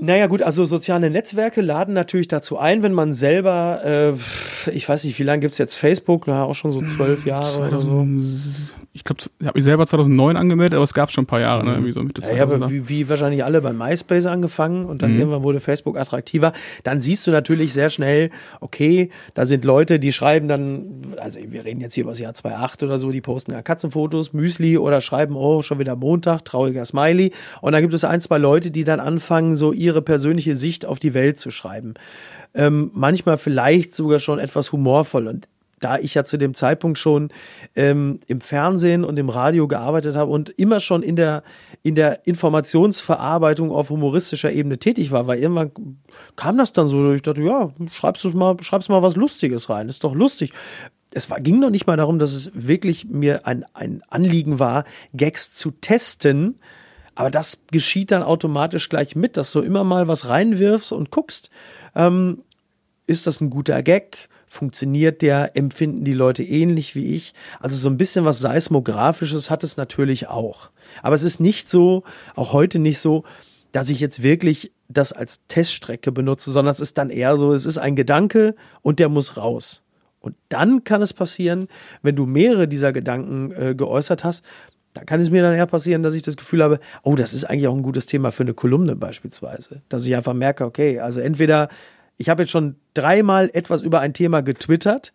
[0.00, 4.16] Naja gut, also soziale Netzwerke laden natürlich dazu ein, wenn man selber,
[4.66, 7.66] äh, ich weiß nicht, wie lange gibt's jetzt Facebook, na, auch schon so zwölf Jahre
[7.66, 8.06] oder so.
[8.92, 11.40] 2000, ich glaube, ich habe mich selber 2009 angemeldet, aber es gab schon ein paar
[11.40, 11.74] Jahre, ne?
[11.74, 12.70] Irgendwie so Mitte Ja, ich habe 2000er.
[12.70, 16.52] wie, wie wahrscheinlich alle bei MySpace angefangen und dann irgendwann wurde Facebook attraktiver.
[16.82, 18.30] Dann siehst du natürlich sehr schnell,
[18.60, 22.34] okay, da sind Leute, die schreiben dann, also wir reden jetzt hier über das Jahr
[22.34, 26.84] 2008 oder so, die posten ja Katzenfotos, Müsli oder schreiben, oh, schon wieder Montag, trauriger
[26.84, 27.32] Smiley.
[27.60, 30.98] Und dann gibt es ein, zwei Leute, die dann anfangen, so ihre persönliche Sicht auf
[30.98, 31.94] die Welt zu schreiben.
[32.54, 35.28] Ähm, manchmal vielleicht sogar schon etwas humorvoll.
[35.28, 35.48] Und
[35.80, 37.30] da ich ja zu dem Zeitpunkt schon
[37.74, 41.42] ähm, im Fernsehen und im Radio gearbeitet habe und immer schon in der,
[41.82, 45.72] in der Informationsverarbeitung auf humoristischer Ebene tätig war, weil irgendwann
[46.36, 49.88] kam das dann so, ich dachte, ja, schreibst du mal, schreibst mal was Lustiges rein,
[49.88, 50.52] ist doch lustig.
[51.12, 54.84] Es war, ging noch nicht mal darum, dass es wirklich mir ein, ein Anliegen war,
[55.12, 56.60] Gags zu testen,
[57.14, 61.50] aber das geschieht dann automatisch gleich mit, dass du immer mal was reinwirfst und guckst,
[61.94, 62.42] ähm,
[63.06, 64.28] ist das ein guter Gag?
[64.52, 65.56] Funktioniert der?
[65.56, 67.34] Empfinden die Leute ähnlich wie ich?
[67.60, 70.70] Also so ein bisschen was Seismografisches hat es natürlich auch.
[71.04, 72.02] Aber es ist nicht so,
[72.34, 73.22] auch heute nicht so,
[73.70, 77.64] dass ich jetzt wirklich das als Teststrecke benutze, sondern es ist dann eher so, es
[77.64, 79.82] ist ein Gedanke und der muss raus.
[80.18, 81.68] Und dann kann es passieren,
[82.02, 84.44] wenn du mehrere dieser Gedanken äh, geäußert hast,
[84.94, 87.44] dann kann es mir dann eher passieren, dass ich das Gefühl habe, oh, das ist
[87.44, 89.82] eigentlich auch ein gutes Thema für eine Kolumne beispielsweise.
[89.88, 91.68] Dass ich einfach merke, okay, also entweder
[92.20, 95.14] ich habe jetzt schon dreimal etwas über ein Thema getwittert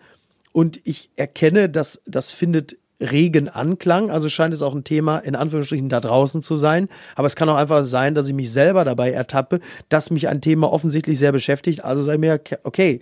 [0.53, 5.35] und ich erkenne, dass das findet regen Anklang, also scheint es auch ein Thema in
[5.35, 6.89] Anführungsstrichen da draußen zu sein.
[7.13, 10.41] Aber es kann auch einfach sein, dass ich mich selber dabei ertappe, dass mich ein
[10.41, 11.83] Thema offensichtlich sehr beschäftigt.
[11.85, 13.01] Also sei mir, okay,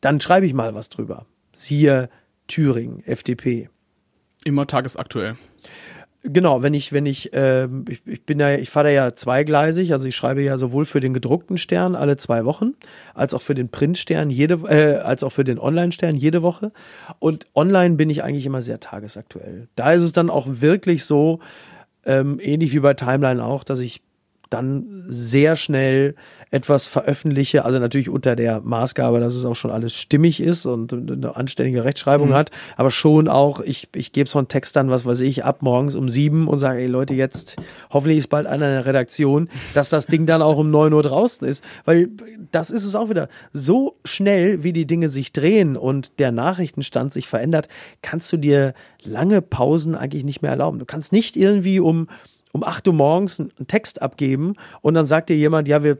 [0.00, 1.26] dann schreibe ich mal was drüber.
[1.52, 2.08] Siehe
[2.46, 3.68] Thüringen, FDP.
[4.44, 5.36] Immer tagesaktuell.
[6.22, 9.92] Genau, wenn ich, wenn ich, ähm, ich, ich bin ja, ich fahre da ja zweigleisig,
[9.92, 12.74] also ich schreibe ja sowohl für den gedruckten Stern alle zwei Wochen,
[13.14, 16.72] als auch für den Printstern jede, äh, als auch für den Online-Stern jede Woche.
[17.20, 19.68] Und online bin ich eigentlich immer sehr tagesaktuell.
[19.76, 21.40] Da ist es dann auch wirklich so,
[22.04, 24.02] ähm, ähnlich wie bei Timeline auch, dass ich
[24.50, 26.14] dann sehr schnell
[26.50, 30.92] etwas veröffentliche, also natürlich unter der Maßgabe, dass es auch schon alles stimmig ist und
[30.92, 32.34] eine anständige Rechtschreibung Mhm.
[32.34, 35.62] hat, aber schon auch, ich, ich gebe so einen Text dann, was weiß ich, ab
[35.62, 37.56] morgens um sieben und sage, ey Leute, jetzt
[37.90, 41.04] hoffentlich ist bald einer in der Redaktion, dass das Ding dann auch um neun Uhr
[41.04, 42.08] draußen ist, weil
[42.50, 43.28] das ist es auch wieder.
[43.52, 47.68] So schnell, wie die Dinge sich drehen und der Nachrichtenstand sich verändert,
[48.02, 48.74] kannst du dir
[49.04, 50.80] lange Pausen eigentlich nicht mehr erlauben.
[50.80, 52.08] Du kannst nicht irgendwie um
[52.52, 55.98] um 8 Uhr morgens einen Text abgeben und dann sagt dir jemand, ja, wir,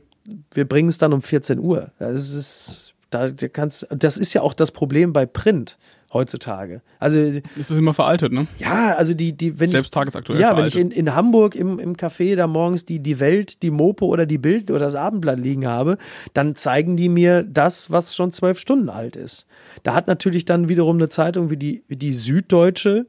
[0.52, 1.90] wir bringen es dann um 14 Uhr.
[1.98, 5.78] Das ist, da kannst, das ist ja auch das Problem bei Print
[6.12, 6.82] heutzutage.
[6.98, 8.48] Also, Ist das immer veraltet, ne?
[8.58, 10.98] ja, also die, die, wenn Selbst ich, tagesaktuell ja, wenn ich veraltet.
[10.98, 14.38] in, in Hamburg im, im Café da morgens die, die Welt, die Mopo oder die
[14.38, 15.98] Bild oder das Abendblatt liegen habe,
[16.34, 19.46] dann zeigen die mir das, was schon zwölf Stunden alt ist.
[19.82, 23.06] Da hat natürlich dann wiederum eine Zeitung wie die, wie die Süddeutsche,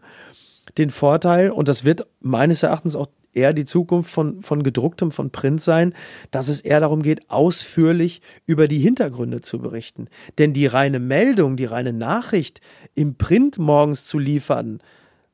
[0.77, 5.31] den Vorteil, und das wird meines Erachtens auch eher die Zukunft von, von gedrucktem, von
[5.31, 5.93] Print sein,
[6.31, 10.07] dass es eher darum geht, ausführlich über die Hintergründe zu berichten.
[10.37, 12.61] Denn die reine Meldung, die reine Nachricht
[12.95, 14.79] im Print morgens zu liefern,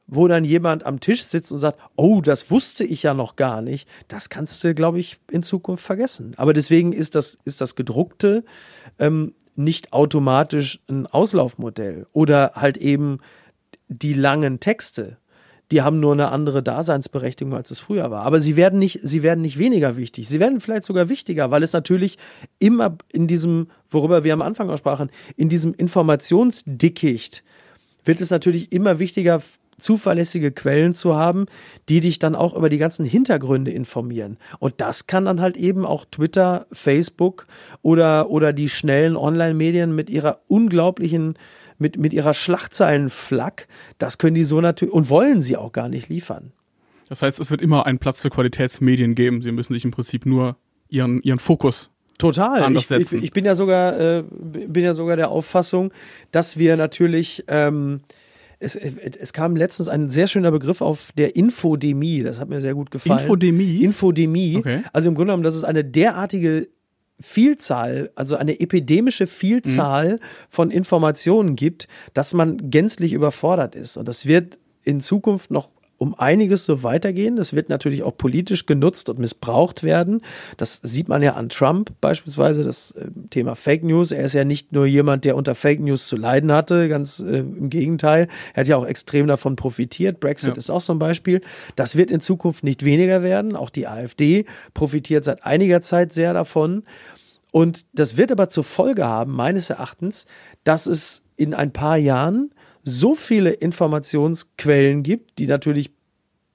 [0.08, 3.62] wo dann jemand am Tisch sitzt und sagt, oh, das wusste ich ja noch gar
[3.62, 6.34] nicht, das kannst du, glaube ich, in Zukunft vergessen.
[6.38, 8.46] Aber deswegen ist das, ist das gedruckte
[9.00, 13.20] ähm, nicht automatisch ein Auslaufmodell oder halt eben
[13.90, 15.18] die langen Texte
[15.72, 18.24] die haben nur eine andere Daseinsberechtigung, als es früher war.
[18.24, 20.30] Aber sie werden nicht, sie werden nicht weniger wichtig.
[20.30, 22.18] Sie werden vielleicht sogar wichtiger, weil es natürlich
[22.60, 27.44] immer in diesem, worüber wir am Anfang auch sprachen, in diesem Informationsdickicht
[28.06, 29.42] wird es natürlich immer wichtiger,
[29.80, 31.46] zuverlässige Quellen zu haben,
[31.90, 34.38] die dich dann auch über die ganzen Hintergründe informieren.
[34.60, 37.46] Und das kann dann halt eben auch Twitter, Facebook
[37.82, 41.36] oder, oder die schnellen Online-Medien mit ihrer unglaublichen
[41.80, 43.68] mit, mit ihrer Schlagzeilenflack,
[43.98, 46.52] das können die so natürlich und wollen sie auch gar nicht liefern.
[47.10, 49.42] Das heißt, es wird immer einen Platz für Qualitätsmedien geben.
[49.42, 50.58] Sie müssen sich im Prinzip nur
[50.90, 52.76] ihren, ihren Fokus Total.
[52.76, 55.92] Ich, ich, ich, bin ja sogar, äh, bin ja sogar der Auffassung,
[56.32, 58.02] dass wir natürlich, ähm,
[58.60, 62.24] es, es kam letztens ein sehr schöner Begriff auf der Infodemie.
[62.24, 63.20] Das hat mir sehr gut gefallen.
[63.20, 63.84] Infodemie?
[63.84, 64.58] Infodemie.
[64.58, 64.82] Okay.
[64.94, 66.68] Also im Grunde genommen, das ist eine derartige
[67.20, 70.20] Vielzahl, also eine epidemische Vielzahl mhm.
[70.50, 73.98] von Informationen gibt, dass man gänzlich überfordert ist.
[73.98, 77.36] Und das wird in Zukunft noch um einiges so weitergehen.
[77.36, 80.22] Das wird natürlich auch politisch genutzt und missbraucht werden.
[80.58, 84.12] Das sieht man ja an Trump beispielsweise, das äh, Thema Fake News.
[84.12, 87.40] Er ist ja nicht nur jemand, der unter Fake News zu leiden hatte, ganz äh,
[87.40, 88.28] im Gegenteil.
[88.54, 90.20] Er hat ja auch extrem davon profitiert.
[90.20, 90.58] Brexit ja.
[90.58, 91.42] ist auch so ein Beispiel.
[91.76, 93.56] Das wird in Zukunft nicht weniger werden.
[93.56, 96.84] Auch die AfD profitiert seit einiger Zeit sehr davon.
[97.52, 100.26] Und das wird aber zur Folge haben, meines Erachtens,
[100.64, 102.52] dass es in ein paar Jahren
[102.88, 105.92] so viele Informationsquellen gibt, die natürlich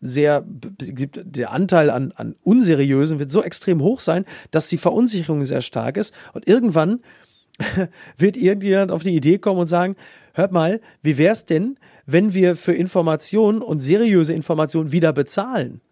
[0.00, 5.60] sehr, der Anteil an, an unseriösen wird so extrem hoch sein, dass die Verunsicherung sehr
[5.60, 6.14] stark ist.
[6.32, 7.00] Und irgendwann
[8.18, 9.94] wird irgendjemand auf die Idee kommen und sagen,
[10.32, 15.82] hört mal, wie wäre es denn, wenn wir für Informationen und seriöse Informationen wieder bezahlen?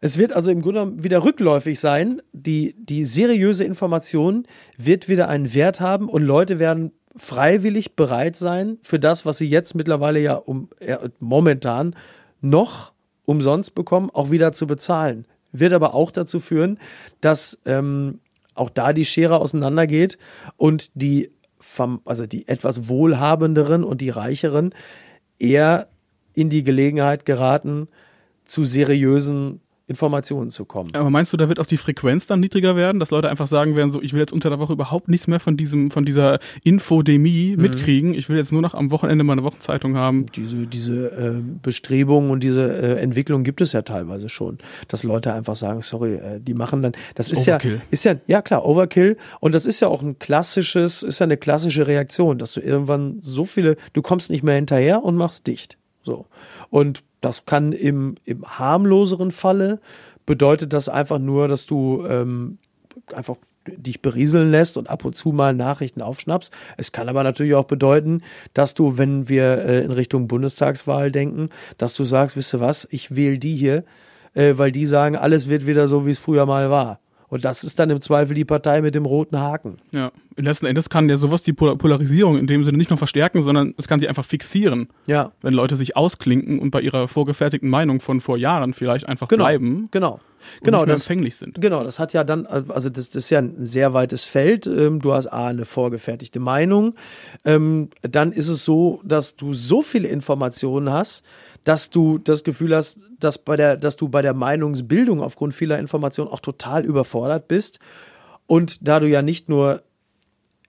[0.00, 2.20] Es wird also im Grunde wieder rückläufig sein.
[2.32, 8.78] Die, die seriöse Information wird wieder einen Wert haben und Leute werden freiwillig bereit sein,
[8.82, 11.94] für das, was sie jetzt mittlerweile ja um, ja, momentan
[12.40, 12.92] noch
[13.24, 15.26] umsonst bekommen, auch wieder zu bezahlen.
[15.52, 16.78] Wird aber auch dazu führen,
[17.20, 18.20] dass ähm,
[18.54, 20.18] auch da die Schere auseinandergeht
[20.56, 21.30] und die,
[22.04, 24.74] also die etwas wohlhabenderen und die reicheren
[25.38, 25.88] eher
[26.34, 27.88] in die Gelegenheit geraten,
[28.44, 30.90] zu seriösen Informationen zu kommen.
[30.94, 33.76] Aber meinst du, da wird auch die Frequenz dann niedriger werden, dass Leute einfach sagen
[33.76, 36.38] werden, so ich will jetzt unter der Woche überhaupt nichts mehr von diesem, von dieser
[36.62, 37.62] Infodemie mhm.
[37.62, 38.14] mitkriegen.
[38.14, 40.24] Ich will jetzt nur noch am Wochenende meine Wochenzeitung haben.
[40.34, 44.58] Diese, diese äh, Bestrebungen und diese äh, Entwicklung gibt es ja teilweise schon,
[44.88, 47.74] dass Leute einfach sagen, sorry, äh, die machen dann, das ist Overkill.
[47.74, 49.18] ja, ist ja, ja klar, Overkill.
[49.40, 53.18] Und das ist ja auch ein klassisches, ist ja eine klassische Reaktion, dass du irgendwann
[53.20, 55.76] so viele, du kommst nicht mehr hinterher und machst dicht.
[56.04, 56.26] So.
[56.74, 59.78] Und das kann im, im harmloseren Falle
[60.26, 62.58] bedeutet das einfach nur, dass du ähm,
[63.14, 63.36] einfach
[63.68, 66.52] dich berieseln lässt und ab und zu mal Nachrichten aufschnappst.
[66.76, 68.22] Es kann aber natürlich auch bedeuten,
[68.54, 72.88] dass du, wenn wir äh, in Richtung Bundestagswahl denken, dass du sagst, wisst ihr was,
[72.90, 73.84] ich wähle die hier,
[74.32, 76.98] äh, weil die sagen, alles wird wieder so, wie es früher mal war.
[77.34, 79.78] Und das ist dann im Zweifel die Partei mit dem roten Haken.
[79.90, 83.74] Ja, letzten Endes kann ja sowas die Polarisierung in dem Sinne nicht nur verstärken, sondern
[83.76, 84.86] es kann sie einfach fixieren.
[85.08, 85.32] Ja.
[85.42, 89.42] Wenn Leute sich ausklinken und bei ihrer vorgefertigten Meinung von vor Jahren vielleicht einfach genau,
[89.42, 89.88] bleiben.
[89.90, 90.20] Genau.
[90.62, 91.60] Genau, das, empfänglich sind.
[91.60, 94.68] Genau, das hat ja dann, also das, das ist ja ein sehr weites Feld.
[94.68, 96.94] Ähm, du hast A, eine vorgefertigte Meinung.
[97.44, 101.24] Ähm, dann ist es so, dass du so viele Informationen hast,
[101.64, 105.78] dass du das Gefühl hast, dass, bei der, dass du bei der Meinungsbildung aufgrund vieler
[105.78, 107.80] Informationen auch total überfordert bist.
[108.46, 109.82] Und da du ja nicht nur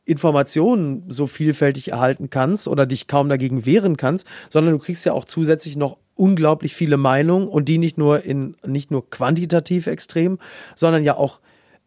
[0.06, 5.14] Informationen so vielfältig erhalten kannst oder dich kaum dagegen wehren kannst, sondern du kriegst ja
[5.14, 10.40] auch zusätzlich noch unglaublich viele Meinungen und die nicht nur in nicht nur quantitativ extrem,
[10.76, 11.40] sondern ja auch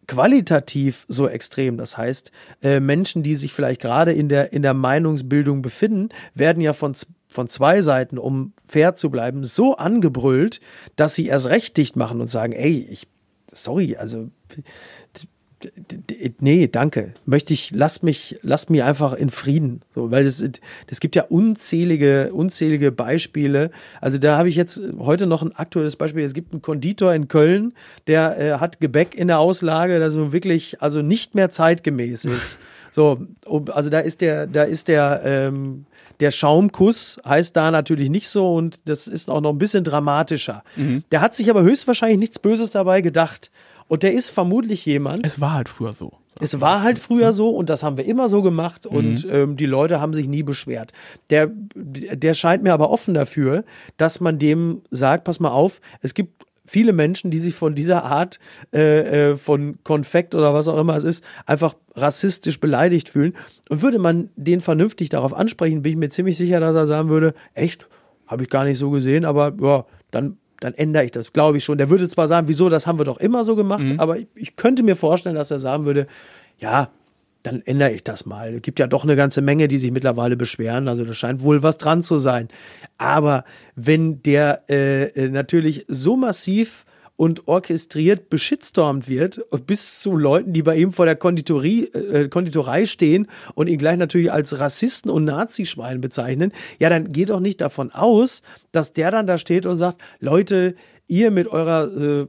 [0.07, 1.77] qualitativ so extrem.
[1.77, 2.33] Das heißt,
[2.63, 6.95] äh, Menschen, die sich vielleicht gerade in der in der Meinungsbildung befinden, werden ja von
[7.29, 10.61] von zwei Seiten, um fair zu bleiben, so angebrüllt,
[10.97, 13.07] dass sie erst recht dicht machen und sagen, ey, ich,
[13.53, 14.29] sorry, also
[16.41, 17.15] nee, danke.
[17.27, 19.81] Möchte ich, lass mich, lass mich einfach in Frieden.
[19.95, 20.45] So, weil es,
[20.87, 23.71] das gibt ja unzählige, unzählige Beispiele.
[24.01, 26.25] Also da habe ich jetzt heute noch ein aktuelles Beispiel.
[26.25, 27.75] Es gibt einen Konditor in Köln,
[28.07, 32.59] der äh, hat Gebäck in der Auslage, das so wirklich, also nicht mehr zeitgemäß ist.
[32.91, 35.87] So, also da ist der, da ist der, ähm,
[36.21, 40.65] der Schaumkuss heißt da natürlich nicht so und das ist auch noch ein bisschen dramatischer.
[40.77, 41.05] Mhm.
[41.11, 43.51] Der hat sich aber höchstwahrscheinlich nichts Böses dabei gedacht.
[43.87, 45.27] Und der ist vermutlich jemand.
[45.27, 46.13] Es war halt früher so.
[46.41, 49.33] Es war halt früher so und das haben wir immer so gemacht und mhm.
[49.33, 50.93] ähm, die Leute haben sich nie beschwert.
[51.31, 53.65] Der, der scheint mir aber offen dafür,
[53.97, 56.38] dass man dem sagt, pass mal auf, es gibt
[56.69, 58.39] viele Menschen, die sich von dieser Art
[58.73, 63.35] äh, äh, von Konfekt oder was auch immer es ist, einfach rassistisch beleidigt fühlen.
[63.69, 67.11] Und würde man den vernünftig darauf ansprechen, bin ich mir ziemlich sicher, dass er sagen
[67.11, 67.89] würde, echt,
[68.27, 71.65] habe ich gar nicht so gesehen, aber ja, dann dann ändere ich das, glaube ich
[71.65, 71.79] schon.
[71.79, 74.01] Der würde zwar sagen, wieso, das haben wir doch immer so gemacht, mhm.
[74.01, 76.09] aber ich, ich, könnte mir vorstellen, dass er sagen würde,
[76.59, 76.91] ja,
[77.49, 78.55] dann ändere ich das mal.
[78.55, 80.89] Es gibt ja doch eine ganze Menge, die sich mittlerweile beschweren.
[80.89, 82.49] Also da scheint wohl was dran zu sein.
[82.99, 83.45] Aber
[83.75, 86.85] wenn der äh, äh natürlich so massiv
[87.17, 92.87] und orchestriert beschitstormt wird, bis zu Leuten, die bei ihm vor der Konditorie, äh, Konditorei
[92.87, 97.61] stehen und ihn gleich natürlich als Rassisten und Nazischwein bezeichnen, ja, dann geht doch nicht
[97.61, 98.43] davon aus,
[98.73, 100.77] dass der dann da steht und sagt, Leute,
[101.09, 102.27] ihr mit eurer äh,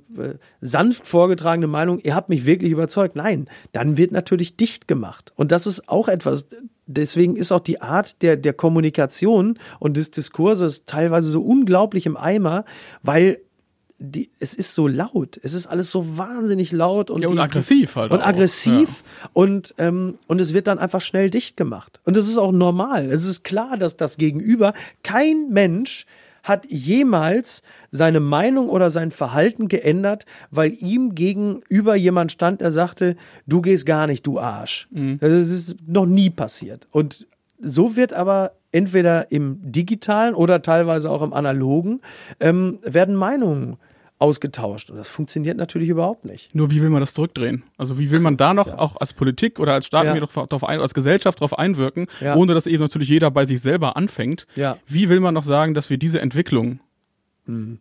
[0.61, 3.15] sanft vorgetragenen Meinung, ihr habt mich wirklich überzeugt.
[3.15, 5.33] Nein, dann wird natürlich dicht gemacht.
[5.35, 6.47] Und das ist auch etwas,
[6.87, 12.17] deswegen ist auch die Art der, der Kommunikation und des Diskurses teilweise so unglaublich im
[12.17, 12.65] Eimer,
[13.03, 13.39] weil
[14.01, 15.37] die, es ist so laut.
[15.43, 18.11] Es ist alles so wahnsinnig laut und, ja, und die, aggressiv halt.
[18.11, 18.27] Und auch.
[18.27, 19.29] aggressiv ja.
[19.33, 21.99] und, ähm, und es wird dann einfach schnell dicht gemacht.
[22.05, 23.11] Und das ist auch normal.
[23.11, 24.73] Es ist klar, dass das Gegenüber,
[25.03, 26.05] kein Mensch
[26.49, 33.15] hat jemals seine Meinung oder sein Verhalten geändert, weil ihm gegenüber jemand stand, der sagte,
[33.47, 34.89] du gehst gar nicht, du Arsch.
[34.91, 35.19] Mhm.
[35.21, 36.87] Das ist noch nie passiert.
[36.91, 37.27] Und
[37.61, 42.01] so wird aber entweder im digitalen oder teilweise auch im analogen
[42.39, 43.77] ähm, werden Meinungen
[44.19, 44.91] ausgetauscht.
[44.91, 46.53] Und das funktioniert natürlich überhaupt nicht.
[46.53, 47.63] Nur wie will man das zurückdrehen?
[47.77, 48.77] Also wie will man da noch ja.
[48.77, 50.13] auch als Politik oder als Staat ja.
[50.13, 52.35] darauf ein, als Gesellschaft darauf einwirken, ja.
[52.35, 54.45] ohne dass eben natürlich jeder bei sich selber anfängt?
[54.87, 56.81] Wie will man noch sagen, dass wir diese Entwicklung
[57.45, 57.79] mhm.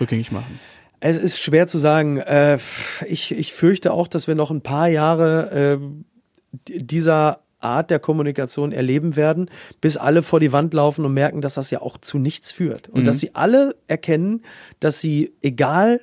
[0.00, 0.60] rückgängig machen?
[1.00, 2.18] Es ist schwer zu sagen.
[2.18, 2.58] Äh,
[3.06, 8.72] ich, ich fürchte auch, dass wir noch ein paar Jahre äh, dieser Art der Kommunikation
[8.72, 9.50] erleben werden,
[9.80, 12.88] bis alle vor die Wand laufen und merken, dass das ja auch zu nichts führt.
[12.88, 13.04] Und mhm.
[13.04, 14.42] dass sie alle erkennen,
[14.80, 16.00] dass sie, egal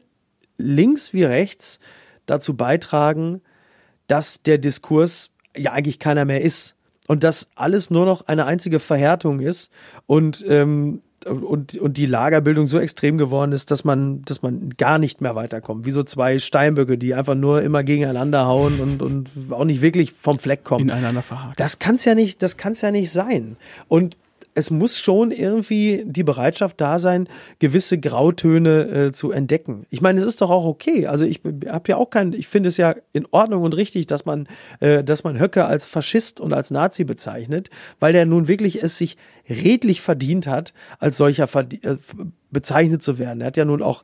[0.57, 1.79] links wie rechts,
[2.25, 3.41] dazu beitragen,
[4.07, 6.75] dass der Diskurs ja eigentlich keiner mehr ist.
[7.07, 9.69] Und dass alles nur noch eine einzige Verhärtung ist.
[10.05, 14.97] Und ähm, und, und die Lagerbildung so extrem geworden ist, dass man, dass man gar
[14.97, 15.85] nicht mehr weiterkommt.
[15.85, 20.13] Wie so zwei Steinböcke, die einfach nur immer gegeneinander hauen und, und auch nicht wirklich
[20.13, 20.89] vom Fleck kommen.
[20.89, 21.53] Ineinander verhaken.
[21.57, 23.57] Das kann's ja nicht, das kann's ja nicht sein.
[23.87, 24.17] Und
[24.53, 27.27] es muss schon irgendwie die Bereitschaft da sein,
[27.59, 29.85] gewisse Grautöne äh, zu entdecken.
[29.89, 31.07] Ich meine, es ist doch auch okay.
[31.07, 34.25] Also ich habe ja auch kein, ich finde es ja in Ordnung und richtig, dass
[34.25, 34.47] man,
[34.79, 38.97] äh, dass man Höcke als Faschist und als Nazi bezeichnet, weil der nun wirklich es
[38.97, 39.17] sich
[39.49, 41.95] redlich verdient hat, als solcher äh,
[42.49, 43.41] bezeichnet zu werden.
[43.41, 44.03] Er hat ja nun auch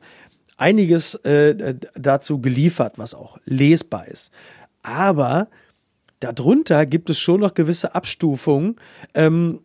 [0.56, 4.32] einiges äh, dazu geliefert, was auch lesbar ist.
[4.82, 5.48] Aber
[6.20, 8.76] darunter gibt es schon noch gewisse Abstufungen.
[9.14, 9.60] Ähm,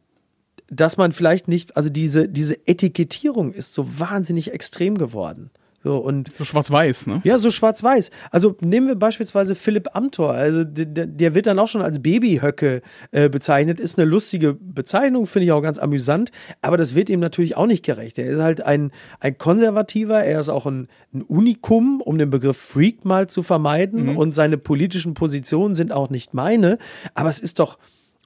[0.75, 5.51] dass man vielleicht nicht, also diese, diese Etikettierung ist so wahnsinnig extrem geworden.
[5.83, 7.19] So, und so schwarz-weiß, ne?
[7.25, 8.09] Ja, so schwarz-weiß.
[8.31, 10.31] Also nehmen wir beispielsweise Philipp Amthor.
[10.31, 13.81] Also der, der wird dann auch schon als Babyhöcke äh, bezeichnet.
[13.81, 16.31] Ist eine lustige Bezeichnung, finde ich auch ganz amüsant.
[16.61, 18.17] Aber das wird ihm natürlich auch nicht gerecht.
[18.17, 20.23] Er ist halt ein, ein Konservativer.
[20.23, 24.11] Er ist auch ein, ein Unikum, um den Begriff Freak mal zu vermeiden.
[24.11, 24.17] Mhm.
[24.17, 26.77] Und seine politischen Positionen sind auch nicht meine.
[27.13, 27.77] Aber es ist doch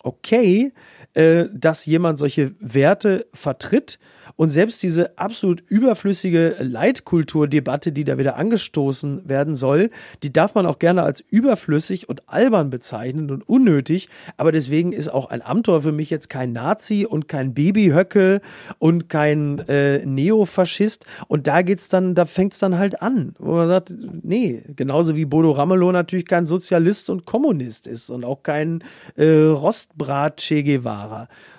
[0.03, 0.71] okay,
[1.17, 3.97] äh, dass jemand solche Werte vertritt
[4.37, 9.89] und selbst diese absolut überflüssige Leitkulturdebatte, die da wieder angestoßen werden soll,
[10.21, 14.09] die darf man auch gerne als überflüssig und albern bezeichnen und unnötig.
[14.37, 18.41] Aber deswegen ist auch ein Amtor für mich jetzt kein Nazi und kein Babyhöcke
[18.77, 21.07] und kein äh, Neofaschist.
[21.27, 25.25] Und da geht's dann, da fängt's dann halt an, wo man sagt, nee, genauso wie
[25.25, 28.83] Bodo Ramelow natürlich kein Sozialist und Kommunist ist und auch kein
[29.15, 31.06] äh, Rostbrat Che Guevara.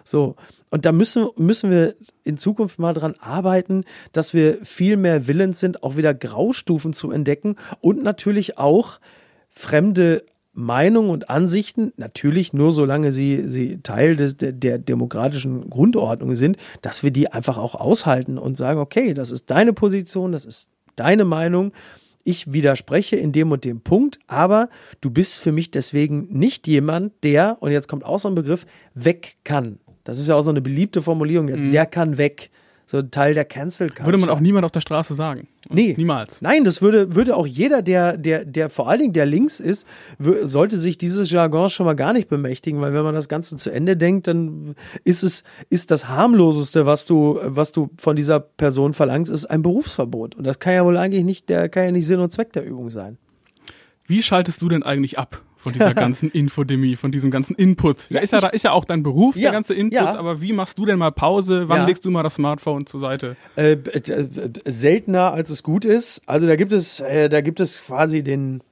[0.05, 0.37] So.
[0.71, 1.95] Und da müssen, müssen wir
[2.25, 7.11] in Zukunft mal dran arbeiten, dass wir viel mehr willens sind, auch wieder Graustufen zu
[7.11, 9.01] entdecken und natürlich auch
[9.51, 10.23] fremde
[10.53, 16.57] Meinungen und Ansichten, natürlich nur solange sie, sie Teil des, der, der demokratischen Grundordnung sind,
[16.83, 20.69] dass wir die einfach auch aushalten und sagen, okay, das ist deine Position, das ist
[20.97, 21.73] deine Meinung
[22.29, 24.68] ich widerspreche in dem und dem Punkt, aber
[25.01, 28.66] du bist für mich deswegen nicht jemand, der, und jetzt kommt auch so ein Begriff,
[28.95, 29.79] weg kann.
[30.05, 32.51] Das ist ja auch so eine beliebte Formulierung jetzt, der kann weg.
[32.91, 34.07] So ein Teil der Cancel Culture.
[34.07, 35.47] Würde man auch niemand auf der Straße sagen.
[35.68, 35.95] Nee.
[35.99, 36.41] Niemals.
[36.41, 39.86] Nein, das würde, würde auch jeder, der, der, der vor allen Dingen der links ist,
[40.18, 43.70] sollte sich dieses Jargon schon mal gar nicht bemächtigen, weil wenn man das Ganze zu
[43.70, 44.74] Ende denkt, dann
[45.05, 49.61] ist es, ist das harmloseste, was du, was du von dieser Person verlangst, ist ein
[49.61, 50.34] Berufsverbot.
[50.36, 52.64] Und das kann ja wohl eigentlich nicht, der kann ja nicht Sinn und Zweck der
[52.64, 53.18] Übung sein.
[54.07, 58.07] Wie schaltest du denn eigentlich ab von dieser ganzen Infodemie, von diesem ganzen Input?
[58.11, 60.15] Da ist ja, da ist ja auch dein Beruf, Ja, der ganze Input, ja.
[60.19, 61.69] aber wie machst du denn mal Pause?
[61.69, 61.87] Wann Ja.
[61.87, 63.37] legst du mal das Smartphone zur Seite?
[63.57, 64.27] Äh, äh,
[64.65, 66.23] seltener als es gut ist.
[66.27, 68.63] Also da gibt es, äh, da gibt es quasi den,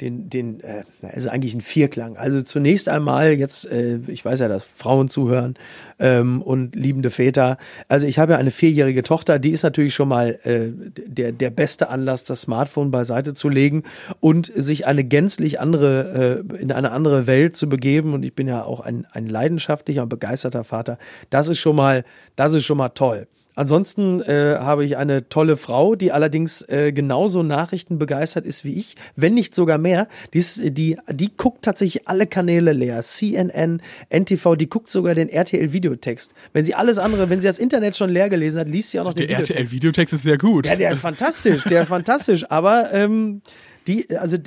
[0.00, 0.84] den, den, äh,
[1.14, 2.16] ist eigentlich ein Vierklang.
[2.16, 5.54] Also zunächst einmal jetzt, äh, ich weiß ja, dass Frauen zuhören
[5.98, 7.58] ähm, und liebende Väter.
[7.88, 10.70] Also ich habe ja eine vierjährige Tochter, die ist natürlich schon mal äh,
[11.06, 13.82] der, der beste Anlass, das Smartphone beiseite zu legen
[14.20, 18.14] und sich eine gänzlich andere, äh, in eine andere Welt zu begeben.
[18.14, 20.98] Und ich bin ja auch ein, ein leidenschaftlicher und begeisterter Vater.
[21.28, 22.04] Das ist schon mal,
[22.36, 23.26] das ist schon mal toll.
[23.60, 28.72] Ansonsten äh, habe ich eine tolle Frau, die allerdings äh, genauso Nachrichten begeistert ist wie
[28.72, 30.08] ich, wenn nicht sogar mehr.
[30.32, 33.02] Die, ist, die, die guckt tatsächlich alle Kanäle leer.
[33.02, 36.32] CNN, NTV, die guckt sogar den RTL-Videotext.
[36.54, 39.04] Wenn sie alles andere, wenn sie das Internet schon leer gelesen hat, liest sie auch
[39.04, 39.50] noch Der den Videotext.
[39.50, 40.66] RTL-Videotext ist sehr gut.
[40.66, 42.50] Ja, der ist fantastisch, der ist fantastisch.
[42.50, 43.42] Aber ähm,
[43.86, 44.38] die, also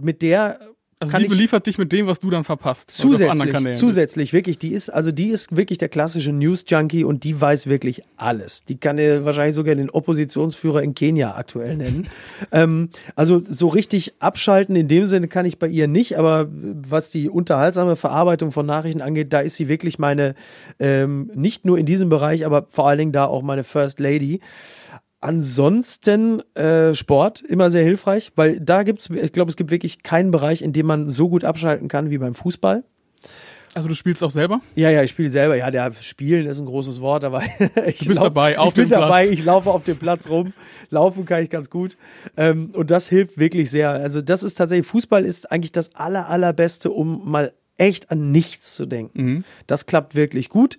[0.00, 0.60] mit der
[1.00, 2.90] also kann sie beliefert dich mit dem, was du dann verpasst.
[2.90, 7.68] zusätzlich, zusätzlich wirklich, die ist, also die ist wirklich der klassische News-Junkie und die weiß
[7.68, 8.64] wirklich alles.
[8.66, 12.08] Die kann dir wahrscheinlich sogar den Oppositionsführer in Kenia aktuell nennen.
[12.52, 17.08] ähm, also so richtig abschalten in dem Sinne kann ich bei ihr nicht, aber was
[17.08, 20.34] die unterhaltsame Verarbeitung von Nachrichten angeht, da ist sie wirklich meine,
[20.78, 24.40] ähm, nicht nur in diesem Bereich, aber vor allen Dingen da auch meine First Lady.
[25.20, 30.30] Ansonsten äh, Sport immer sehr hilfreich, weil da gibt's, ich glaube, es gibt wirklich keinen
[30.30, 32.84] Bereich, in dem man so gut abschalten kann wie beim Fußball.
[33.72, 34.60] Also du spielst auch selber?
[34.74, 35.54] Ja, ja, ich spiele selber.
[35.56, 37.42] Ja, der Spielen ist ein großes Wort, aber
[37.86, 39.00] ich bist dabei, ich bin Platz.
[39.00, 40.52] dabei, ich laufe auf dem Platz rum.
[40.88, 41.96] Laufen kann ich ganz gut.
[42.36, 43.90] Ähm, und das hilft wirklich sehr.
[43.90, 48.74] Also das ist tatsächlich, Fußball ist eigentlich das aller, allerbeste, um mal echt an nichts
[48.74, 49.22] zu denken.
[49.22, 49.44] Mhm.
[49.66, 50.76] Das klappt wirklich gut.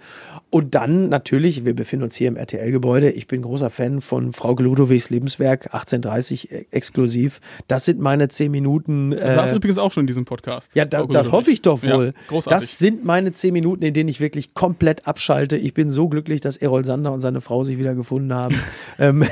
[0.52, 3.10] Und dann natürlich, wir befinden uns hier im RTL-Gebäude.
[3.10, 7.42] Ich bin großer Fan von Frau Ludowigs Lebenswerk 1830 äh, exklusiv.
[7.68, 9.12] Das sind meine zehn Minuten.
[9.12, 10.76] Du saßt äh, übrigens auch schon in diesem Podcast.
[10.76, 12.06] ja, das, Frau das hoffe ich doch wohl.
[12.08, 12.68] Ja, großartig.
[12.68, 15.58] das sind meine zehn Minuten, in denen ich wirklich komplett abschalte.
[15.58, 18.56] Ich bin so glücklich, dass Errol Sander und seine Frau sich wieder gefunden haben.
[19.00, 19.26] ähm,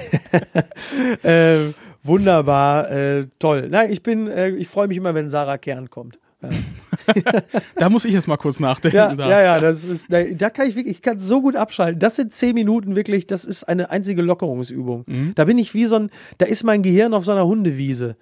[1.24, 3.68] äh, wunderbar, äh, toll.
[3.70, 6.18] Nein, ich bin, äh, ich freue mich immer, wenn Sarah Kern kommt.
[6.42, 6.50] Ja,
[7.76, 8.96] da muss ich jetzt mal kurz nachdenken.
[8.98, 12.00] ja, ja, ja, das ist, da, kann ich wirklich, ich kann so gut abschalten.
[12.00, 15.04] Das sind zehn Minuten wirklich, das ist eine einzige Lockerungsübung.
[15.06, 15.34] Mhm.
[15.36, 18.16] Da bin ich wie so ein, da ist mein Gehirn auf so einer Hundewiese.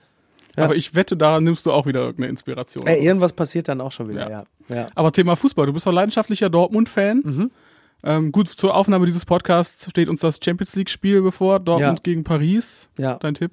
[0.55, 0.63] Ja.
[0.63, 2.87] Aber ich wette, da nimmst du auch wieder irgendeine Inspiration.
[2.87, 4.43] Äh, irgendwas passiert dann auch schon wieder, Ja.
[4.69, 4.87] ja.
[4.95, 7.21] Aber Thema Fußball, du bist doch leidenschaftlicher Dortmund-Fan.
[7.23, 7.51] Mhm.
[8.03, 12.89] Ähm, gut, zur Aufnahme dieses Podcasts steht uns das Champions League-Spiel bevor, Dortmund gegen Paris.
[12.97, 13.15] Ja.
[13.15, 13.51] Dein Tipp?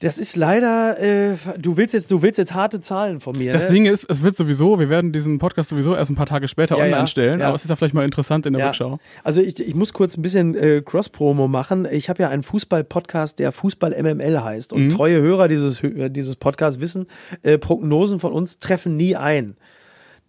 [0.00, 3.52] Das ist leider, äh, du willst jetzt, du willst jetzt harte Zahlen von mir.
[3.52, 3.72] Das ne?
[3.72, 6.76] Ding ist, es wird sowieso, wir werden diesen Podcast sowieso erst ein paar Tage später
[6.78, 7.48] Ja, online ja, stellen, ja.
[7.48, 8.66] aber es ist ja vielleicht mal interessant in der Ja.
[8.68, 8.98] Rückschau.
[9.24, 11.86] Also ich, ich muss kurz ein bisschen äh, Cross-Promo machen.
[11.90, 14.72] Ich habe ja einen Fußball-Podcast, der Fußball MML heißt.
[14.72, 14.88] Und Mhm.
[14.88, 17.06] treue Hörer dieses, äh, dieses Podcasts wissen,
[17.42, 19.56] äh, Prognosen von uns treffen nie ein.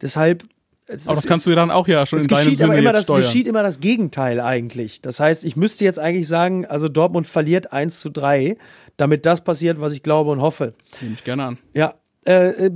[0.02, 0.44] Deshalb.
[0.88, 2.72] es Aber das kannst du ja dann auch ja schon es in deinem geschieht Sinne
[2.72, 3.22] aber immer das, steuern.
[3.22, 5.02] geschieht immer das Gegenteil eigentlich.
[5.02, 8.58] Das heißt, ich müsste jetzt eigentlich sagen, also Dortmund verliert 1 zu 3,
[8.98, 10.74] damit das passiert, was ich glaube und hoffe.
[11.02, 11.58] Nehme ich gerne an.
[11.74, 12.72] Ja, äh, äh,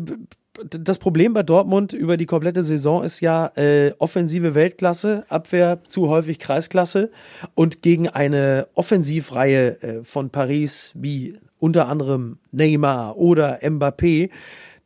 [0.70, 6.08] das Problem bei Dortmund über die komplette Saison ist ja äh, offensive Weltklasse, Abwehr zu
[6.08, 7.12] häufig Kreisklasse
[7.56, 14.30] und gegen eine Offensivreihe äh, von Paris wie unter anderem Neymar oder Mbappé.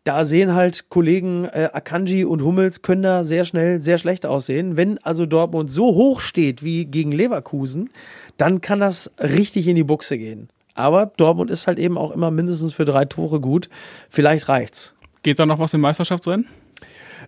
[0.06, 4.78] Da sehen halt Kollegen äh, Akanji und Hummels können da sehr schnell sehr schlecht aussehen.
[4.78, 7.90] Wenn also Dortmund so hoch steht wie gegen Leverkusen,
[8.38, 10.50] dann kann das richtig in die Buchse gehen.
[10.76, 13.70] Aber Dortmund ist halt eben auch immer mindestens für drei Tore gut.
[14.10, 14.96] Vielleicht reicht's.
[15.24, 16.48] Geht da noch was im Meisterschaftsrennen?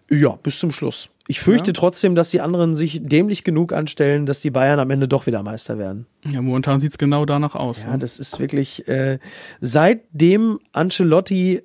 [0.10, 1.10] Ja, bis zum Schluss.
[1.28, 1.74] Ich fürchte Ja.
[1.74, 5.44] trotzdem, dass die anderen sich dämlich genug anstellen, dass die Bayern am Ende doch wieder
[5.44, 6.06] Meister werden.
[6.30, 7.82] Ja, momentan sieht's genau danach aus.
[7.82, 8.00] Ja, ne?
[8.00, 9.20] das ist wirklich, äh,
[9.62, 11.62] seitdem Ancelotti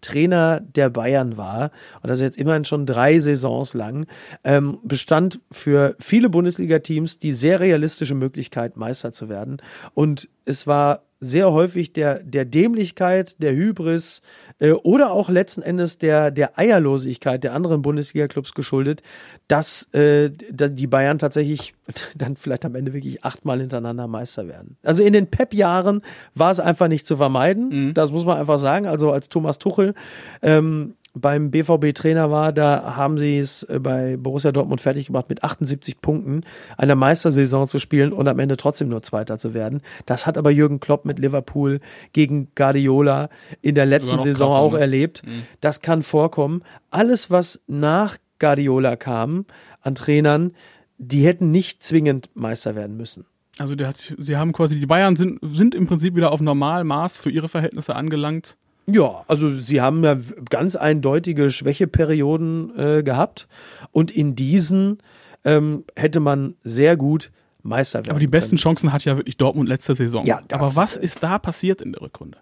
[0.00, 1.72] Trainer der Bayern war,
[2.02, 4.06] und das ist jetzt immerhin schon drei Saisons lang,
[4.44, 9.58] ähm, bestand für viele Bundesliga-Teams die sehr realistische Möglichkeit, Meister zu werden.
[9.92, 14.22] Und es war sehr häufig der, der Dämlichkeit, der Hybris
[14.58, 19.02] äh, oder auch letzten Endes der, der Eierlosigkeit der anderen Bundesliga-Clubs geschuldet,
[19.48, 21.74] dass äh, die Bayern tatsächlich
[22.16, 24.76] dann vielleicht am Ende wirklich achtmal hintereinander Meister werden.
[24.82, 26.00] Also in den Pep-Jahren
[26.34, 27.88] war es einfach nicht zu vermeiden.
[27.88, 27.94] Mhm.
[27.94, 28.86] Das muss man einfach sagen.
[28.86, 29.94] Also als Thomas Tuchel
[30.40, 35.42] ähm, beim BVB-Trainer war, da haben sie es äh, bei Borussia Dortmund fertig gemacht, mit
[35.42, 36.42] 78 Punkten
[36.76, 39.82] eine Meistersaison zu spielen und am Ende trotzdem nur Zweiter zu werden.
[40.06, 41.80] Das hat aber Jürgen Klopp mit Liverpool
[42.12, 43.28] gegen Guardiola
[43.60, 44.80] in der letzten Saison krasser, auch ne?
[44.80, 45.22] erlebt.
[45.26, 45.42] Mhm.
[45.60, 46.62] Das kann vorkommen.
[46.90, 49.46] Alles, was nach Guardiola kam
[49.80, 50.52] an Trainern,
[50.98, 53.26] die hätten nicht zwingend Meister werden müssen.
[53.58, 57.30] Also hat, sie haben quasi, die Bayern sind, sind im Prinzip wieder auf Normalmaß für
[57.30, 58.56] ihre Verhältnisse angelangt.
[58.92, 60.18] Ja, also sie haben ja
[60.48, 63.48] ganz eindeutige Schwächeperioden äh, gehabt
[63.92, 64.98] und in diesen
[65.44, 67.30] ähm, hätte man sehr gut
[67.62, 68.10] Meister werden.
[68.10, 68.58] Aber die besten können.
[68.58, 70.24] Chancen hat ja wirklich Dortmund letzte Saison.
[70.24, 72.38] Ja, Aber was ist da passiert in der Rückrunde?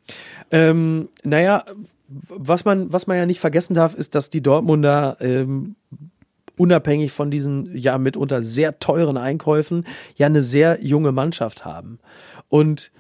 [0.50, 1.64] Ähm, naja,
[2.08, 5.76] was man, was man ja nicht vergessen darf, ist, dass die Dortmunder ähm,
[6.56, 9.86] unabhängig von diesen ja mitunter sehr teuren Einkäufen
[10.16, 11.98] ja eine sehr junge Mannschaft haben.
[12.48, 12.90] Und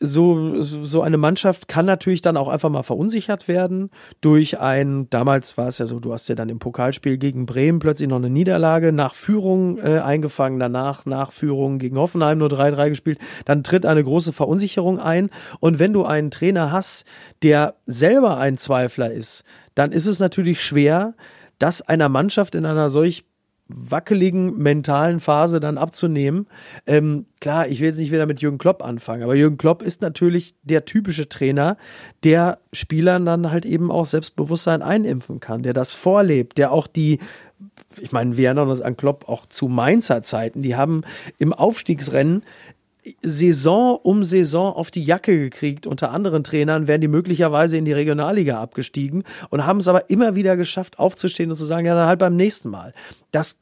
[0.00, 5.56] so, so eine Mannschaft kann natürlich dann auch einfach mal verunsichert werden durch ein, damals
[5.56, 8.30] war es ja so, du hast ja dann im Pokalspiel gegen Bremen plötzlich noch eine
[8.30, 13.86] Niederlage nach Führung äh, eingefangen, danach nach Führung gegen Hoffenheim nur 3-3 gespielt, dann tritt
[13.86, 15.30] eine große Verunsicherung ein.
[15.60, 17.04] Und wenn du einen Trainer hast,
[17.42, 21.14] der selber ein Zweifler ist, dann ist es natürlich schwer,
[21.58, 23.24] das einer Mannschaft in einer solch
[23.68, 26.46] wackeligen mentalen Phase dann abzunehmen.
[26.86, 30.02] Ähm, klar, ich will jetzt nicht wieder mit Jürgen Klopp anfangen, aber Jürgen Klopp ist
[30.02, 31.76] natürlich der typische Trainer,
[32.22, 37.18] der Spielern dann halt eben auch Selbstbewusstsein einimpfen kann, der das vorlebt, der auch die
[37.98, 40.62] ich meine, wir erinnern uns an Klopp auch zu Mainzer Zeiten.
[40.62, 41.02] Die haben
[41.38, 42.42] im Aufstiegsrennen
[43.22, 45.86] Saison um Saison auf die Jacke gekriegt.
[45.86, 50.34] Unter anderen Trainern wären die möglicherweise in die Regionalliga abgestiegen und haben es aber immer
[50.34, 52.92] wieder geschafft, aufzustehen und zu sagen, ja, dann halt beim nächsten Mal.
[53.30, 53.58] Das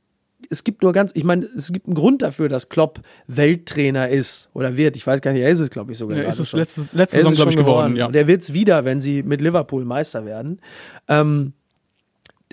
[0.51, 4.51] es gibt nur ganz, ich meine, es gibt einen Grund dafür, dass Klopp Welttrainer ist
[4.53, 4.97] oder wird.
[4.97, 6.19] Ich weiß gar nicht, er ist es, glaube ich, sogar.
[6.19, 7.97] Ja, ist es letzte, letzte Saison, glaube ich, geworden.
[7.97, 8.09] Ja.
[8.09, 10.61] Der wird es wieder, wenn sie mit Liverpool Meister werden.
[11.09, 11.55] Ähm,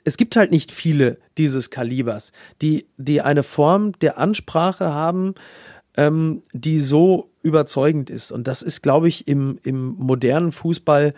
[0.04, 2.32] es gibt halt nicht viele dieses Kalibers,
[2.62, 5.36] die, die eine Form der Ansprache haben,
[5.98, 8.32] ähm, die so überzeugend ist.
[8.32, 11.14] Und das ist, glaube ich, im, im modernen Fußball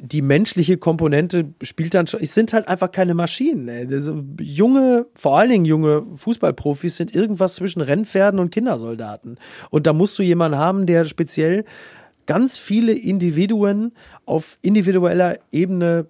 [0.00, 2.20] die menschliche Komponente spielt dann schon.
[2.22, 3.68] Es sind halt einfach keine Maschinen.
[3.68, 9.38] Also junge, vor allen Dingen junge Fußballprofis sind irgendwas zwischen Rennpferden und Kindersoldaten.
[9.70, 11.64] Und da musst du jemanden haben, der speziell
[12.26, 13.92] ganz viele Individuen
[14.24, 16.06] auf individueller Ebene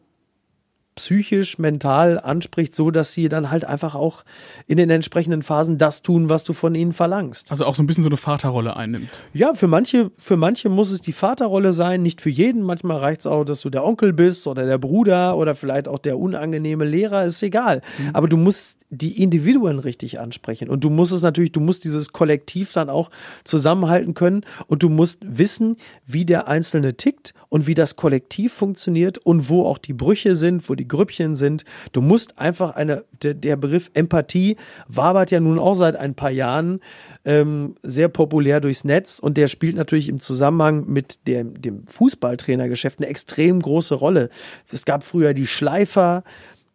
[0.94, 4.24] psychisch, mental anspricht, so dass sie dann halt einfach auch
[4.66, 7.50] in den entsprechenden Phasen das tun, was du von ihnen verlangst.
[7.50, 9.08] Also auch so ein bisschen so eine Vaterrolle einnimmt.
[9.32, 12.62] Ja, für manche, für manche muss es die Vaterrolle sein, nicht für jeden.
[12.62, 15.98] Manchmal reicht es auch, dass du der Onkel bist oder der Bruder oder vielleicht auch
[15.98, 17.80] der unangenehme Lehrer, ist egal.
[17.98, 18.10] Mhm.
[18.12, 22.12] Aber du musst die Individuen richtig ansprechen und du musst es natürlich, du musst dieses
[22.12, 23.10] Kollektiv dann auch
[23.42, 25.76] zusammenhalten können und du musst wissen,
[26.06, 30.68] wie der Einzelne tickt und wie das Kollektiv funktioniert und wo auch die Brüche sind,
[30.68, 31.64] wo die Grüppchen sind.
[31.92, 34.56] Du musst einfach eine, der, der Begriff Empathie
[34.88, 36.80] wabert ja nun auch seit ein paar Jahren
[37.24, 42.98] ähm, sehr populär durchs Netz und der spielt natürlich im Zusammenhang mit dem, dem Fußballtrainergeschäft
[42.98, 44.30] eine extrem große Rolle.
[44.70, 46.24] Es gab früher die Schleifer,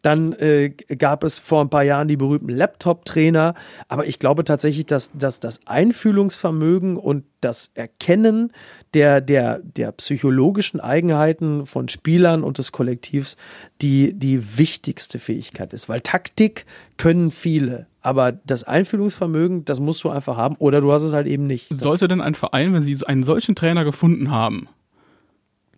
[0.01, 3.55] dann äh, gab es vor ein paar Jahren die berühmten Laptop-Trainer.
[3.87, 8.51] Aber ich glaube tatsächlich, dass, dass das Einfühlungsvermögen und das Erkennen
[8.93, 13.37] der, der, der psychologischen Eigenheiten von Spielern und des Kollektivs
[13.81, 15.89] die, die wichtigste Fähigkeit ist.
[15.89, 16.65] Weil Taktik
[16.97, 17.87] können viele.
[18.01, 21.67] Aber das Einfühlungsvermögen, das musst du einfach haben oder du hast es halt eben nicht.
[21.71, 24.69] Sollte denn ein Verein, wenn sie einen solchen Trainer gefunden haben,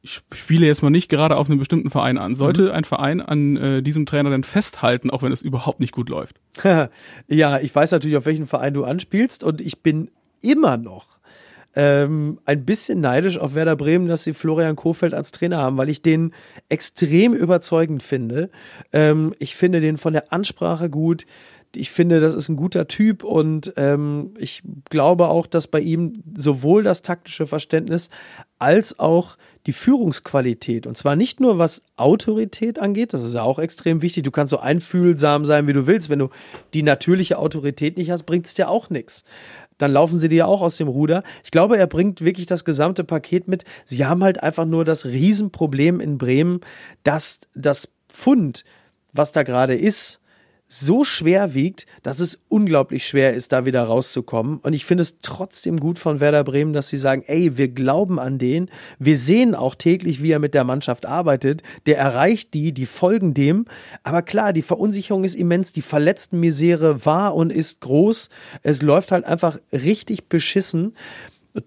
[0.01, 2.35] ich spiele jetzt mal nicht gerade auf einen bestimmten Verein an.
[2.35, 2.71] Sollte mhm.
[2.71, 6.39] ein Verein an äh, diesem Trainer denn festhalten, auch wenn es überhaupt nicht gut läuft?
[7.27, 10.09] ja, ich weiß natürlich, auf welchen Verein du anspielst und ich bin
[10.41, 11.19] immer noch
[11.75, 15.89] ähm, ein bisschen neidisch auf Werder Bremen, dass sie Florian Kofeld als Trainer haben, weil
[15.89, 16.33] ich den
[16.67, 18.49] extrem überzeugend finde.
[18.91, 21.25] Ähm, ich finde den von der Ansprache gut
[21.75, 26.23] ich finde, das ist ein guter Typ und ähm, ich glaube auch, dass bei ihm
[26.35, 28.09] sowohl das taktische Verständnis
[28.57, 33.59] als auch die Führungsqualität und zwar nicht nur was Autorität angeht, das ist ja auch
[33.59, 34.23] extrem wichtig.
[34.23, 36.09] Du kannst so einfühlsam sein, wie du willst.
[36.09, 36.29] Wenn du
[36.73, 39.23] die natürliche Autorität nicht hast, bringt es dir auch nichts
[39.79, 41.23] dann laufen sie dir auch aus dem Ruder.
[41.43, 43.63] Ich glaube, er bringt wirklich das gesamte Paket mit.
[43.85, 46.61] Sie haben halt einfach nur das Riesenproblem in Bremen,
[47.03, 48.65] dass das Pfund,
[49.13, 50.18] was da gerade ist,
[50.71, 54.59] so schwer wiegt, dass es unglaublich schwer ist, da wieder rauszukommen.
[54.59, 58.19] Und ich finde es trotzdem gut von Werder Bremen, dass sie sagen, ey, wir glauben
[58.19, 58.69] an den.
[58.99, 61.63] Wir sehen auch täglich, wie er mit der Mannschaft arbeitet.
[61.87, 63.65] Der erreicht die, die folgen dem.
[64.03, 65.73] Aber klar, die Verunsicherung ist immens.
[65.73, 68.29] Die verletzten Misere war und ist groß.
[68.61, 70.93] Es läuft halt einfach richtig beschissen.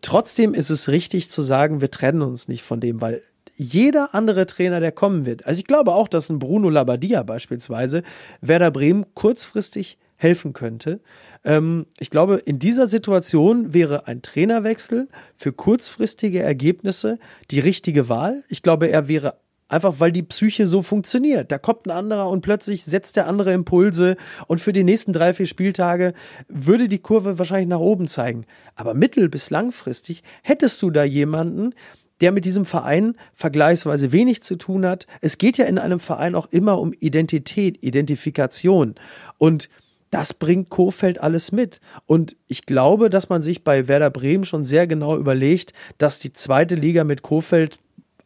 [0.00, 3.20] Trotzdem ist es richtig zu sagen, wir trennen uns nicht von dem, weil
[3.57, 5.46] jeder andere Trainer, der kommen wird.
[5.46, 8.03] Also ich glaube auch, dass ein Bruno Labbadia beispielsweise
[8.40, 11.00] Werder Bremen kurzfristig helfen könnte.
[11.44, 17.18] Ähm, ich glaube, in dieser Situation wäre ein Trainerwechsel für kurzfristige Ergebnisse
[17.50, 18.44] die richtige Wahl.
[18.48, 19.34] Ich glaube, er wäre
[19.68, 21.50] einfach, weil die Psyche so funktioniert.
[21.50, 25.34] Da kommt ein anderer und plötzlich setzt der andere Impulse und für die nächsten drei,
[25.34, 26.12] vier Spieltage
[26.48, 28.44] würde die Kurve wahrscheinlich nach oben zeigen.
[28.76, 31.74] Aber mittel- bis langfristig hättest du da jemanden,
[32.21, 35.07] der mit diesem Verein vergleichsweise wenig zu tun hat.
[35.21, 38.95] Es geht ja in einem Verein auch immer um Identität, Identifikation.
[39.39, 39.69] Und
[40.11, 41.81] das bringt Kofeld alles mit.
[42.07, 46.33] Und ich glaube, dass man sich bei Werder Bremen schon sehr genau überlegt, dass die
[46.33, 47.79] zweite Liga mit Kofeld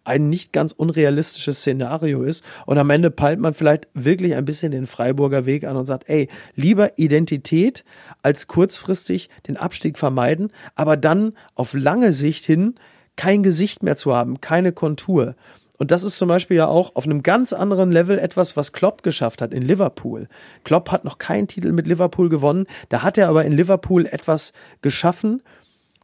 [0.06, 2.44] ein nicht ganz unrealistisches Szenario ist.
[2.64, 6.08] Und am Ende peilt man vielleicht wirklich ein bisschen den Freiburger Weg an und sagt,
[6.08, 7.84] ey, lieber Identität
[8.22, 12.74] als kurzfristig den Abstieg vermeiden, aber dann auf lange Sicht hin
[13.16, 15.34] kein Gesicht mehr zu haben, keine Kontur.
[15.78, 19.02] Und das ist zum Beispiel ja auch auf einem ganz anderen Level etwas, was Klopp
[19.02, 20.28] geschafft hat in Liverpool.
[20.64, 22.66] Klopp hat noch keinen Titel mit Liverpool gewonnen.
[22.88, 25.42] Da hat er aber in Liverpool etwas geschaffen,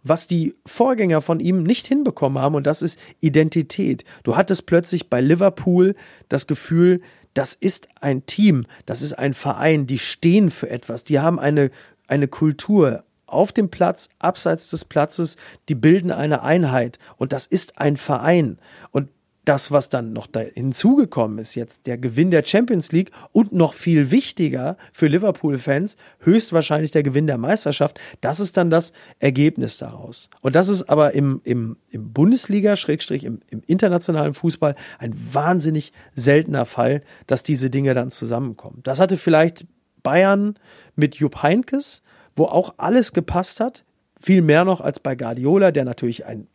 [0.02, 2.54] was die Vorgänger von ihm nicht hinbekommen haben.
[2.54, 4.04] Und das ist Identität.
[4.24, 5.94] Du hattest plötzlich bei Liverpool
[6.28, 7.00] das Gefühl,
[7.34, 11.70] das ist ein Team, das ist ein Verein, die stehen für etwas, die haben eine,
[12.06, 15.36] eine Kultur, auf dem Platz, abseits des Platzes,
[15.68, 18.58] die bilden eine Einheit und das ist ein Verein.
[18.90, 19.08] Und
[19.44, 23.74] das, was dann noch da hinzugekommen ist, jetzt der Gewinn der Champions League und noch
[23.74, 30.30] viel wichtiger für Liverpool-Fans, höchstwahrscheinlich der Gewinn der Meisterschaft, das ist dann das Ergebnis daraus.
[30.42, 35.92] Und das ist aber im, im, im Bundesliga, Schrägstrich im, im internationalen Fußball, ein wahnsinnig
[36.14, 38.80] seltener Fall, dass diese Dinge dann zusammenkommen.
[38.84, 39.66] Das hatte vielleicht
[40.04, 40.54] Bayern
[40.94, 42.02] mit Jupp Heinkes,
[42.36, 43.84] wo auch alles gepasst hat.
[44.20, 46.46] Viel mehr noch als bei Guardiola, der natürlich ein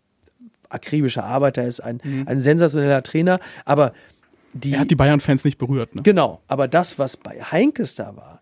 [0.70, 2.24] akribischer Arbeiter ist, ein, mhm.
[2.28, 3.40] ein sensationeller Trainer.
[3.66, 3.94] Aber
[4.54, 4.74] die.
[4.74, 6.02] Er hat die Bayern-Fans nicht berührt, ne?
[6.04, 6.42] Genau.
[6.48, 8.42] Aber das, was bei Heinkes da war,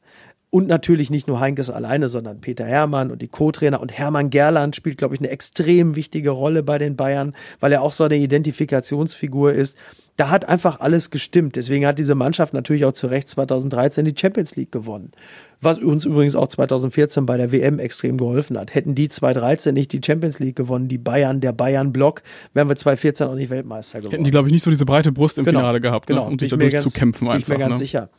[0.56, 4.74] und natürlich nicht nur Heinkes alleine, sondern Peter Hermann und die Co-Trainer und Hermann Gerland
[4.74, 8.16] spielt, glaube ich, eine extrem wichtige Rolle bei den Bayern, weil er auch so eine
[8.16, 9.78] Identifikationsfigur ist
[10.18, 11.55] da hat einfach alles gestimmt.
[11.57, 15.11] Deswegen hat diese Mannschaft natürlich auch zu Recht 2013 die Champions League gewonnen.
[15.59, 18.74] Was uns übrigens auch 2014 bei der WM extrem geholfen hat.
[18.74, 22.22] Hätten die 2013 nicht die Champions League gewonnen, die Bayern, der Bayern-Block,
[22.53, 24.11] wären wir 2014 auch nicht Weltmeister geworden.
[24.11, 26.16] Hätten die, glaube ich, nicht so diese breite Brust im genau, Finale gehabt, ne?
[26.16, 26.28] genau.
[26.28, 27.39] um sich dadurch ganz, zu kämpfen einfach.
[27.39, 27.86] Ich bin mir ganz ne?
[27.86, 28.09] sicher.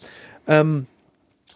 [0.47, 0.87] Ähm,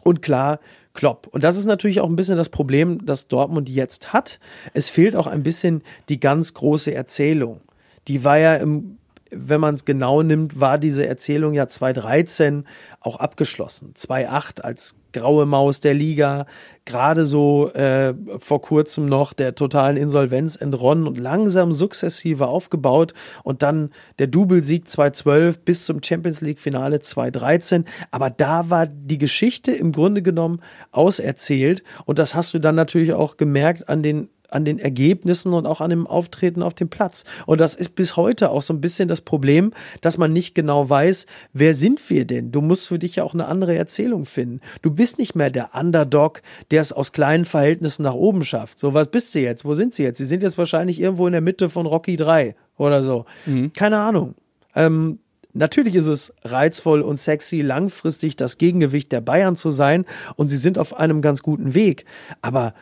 [0.03, 0.61] und klar,
[0.95, 1.29] Klopp.
[1.31, 4.41] Und das ist natürlich auch ein bisschen das Problem, das Dortmund jetzt hat.
[4.73, 7.61] Es fehlt auch ein bisschen die ganz große Erzählung.
[8.09, 8.97] Die war ja im
[9.31, 12.65] wenn man es genau nimmt, war diese Erzählung ja 2013
[13.01, 13.93] auch abgeschlossen.
[13.95, 16.47] 2008 als graue Maus der Liga,
[16.85, 23.63] gerade so äh, vor kurzem noch der totalen Insolvenz entronnen und langsam sukzessive aufgebaut und
[23.63, 27.85] dann der Doublesieg 2012 bis zum Champions League Finale 2013.
[28.11, 30.61] Aber da war die Geschichte im Grunde genommen
[30.93, 35.67] auserzählt und das hast du dann natürlich auch gemerkt an den an den Ergebnissen und
[35.67, 37.25] auch an dem Auftreten auf dem Platz.
[37.47, 40.89] Und das ist bis heute auch so ein bisschen das Problem, dass man nicht genau
[40.89, 42.53] weiß, wer sind wir denn?
[42.53, 44.61] Du musst für dich ja auch eine andere Erzählung finden.
[44.83, 48.79] Du bist nicht mehr der Underdog, der es aus kleinen Verhältnissen nach oben schafft.
[48.79, 49.65] So, was bist du jetzt?
[49.65, 50.19] Wo sind sie jetzt?
[50.19, 53.25] Sie sind jetzt wahrscheinlich irgendwo in der Mitte von Rocky 3 oder so.
[53.47, 53.73] Mhm.
[53.73, 54.35] Keine Ahnung.
[54.75, 55.19] Ähm,
[55.53, 60.05] Natürlich ist es reizvoll und sexy, langfristig das Gegengewicht der Bayern zu sein
[60.37, 62.05] und sie sind auf einem ganz guten Weg.
[62.41, 62.75] Aber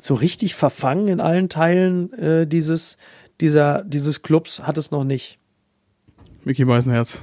[0.00, 2.96] so richtig verfangen in allen Teilen äh, dieses,
[3.40, 5.38] dieser, dieses Clubs hat es noch nicht.
[6.44, 7.22] Micky Weißenherz.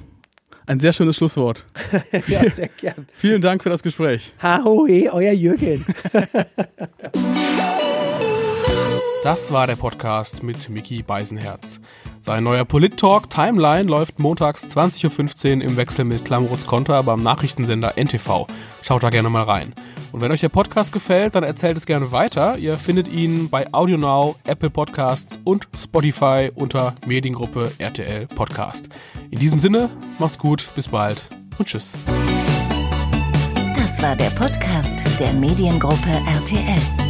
[0.66, 1.66] Ein sehr schönes Schlusswort.
[2.28, 3.08] ja, sehr gern.
[3.14, 4.34] Vielen Dank für das Gespräch.
[4.42, 5.86] Haohe, euer Jürgen.
[9.24, 11.82] das war der Podcast mit Mickey Beisenherz.
[12.22, 17.98] Sein neuer Polit-Talk Timeline läuft montags 20.15 Uhr im Wechsel mit Klamroths Konter beim Nachrichtensender
[17.98, 18.48] NTV.
[18.82, 19.74] Schaut da gerne mal rein.
[20.14, 22.58] Und wenn euch der Podcast gefällt, dann erzählt es gerne weiter.
[22.60, 28.90] Ihr findet ihn bei AudioNow, Apple Podcasts und Spotify unter Mediengruppe RTL Podcast.
[29.32, 29.90] In diesem Sinne,
[30.20, 31.26] macht's gut, bis bald
[31.58, 31.96] und tschüss.
[33.76, 37.03] Das war der Podcast der Mediengruppe RTL.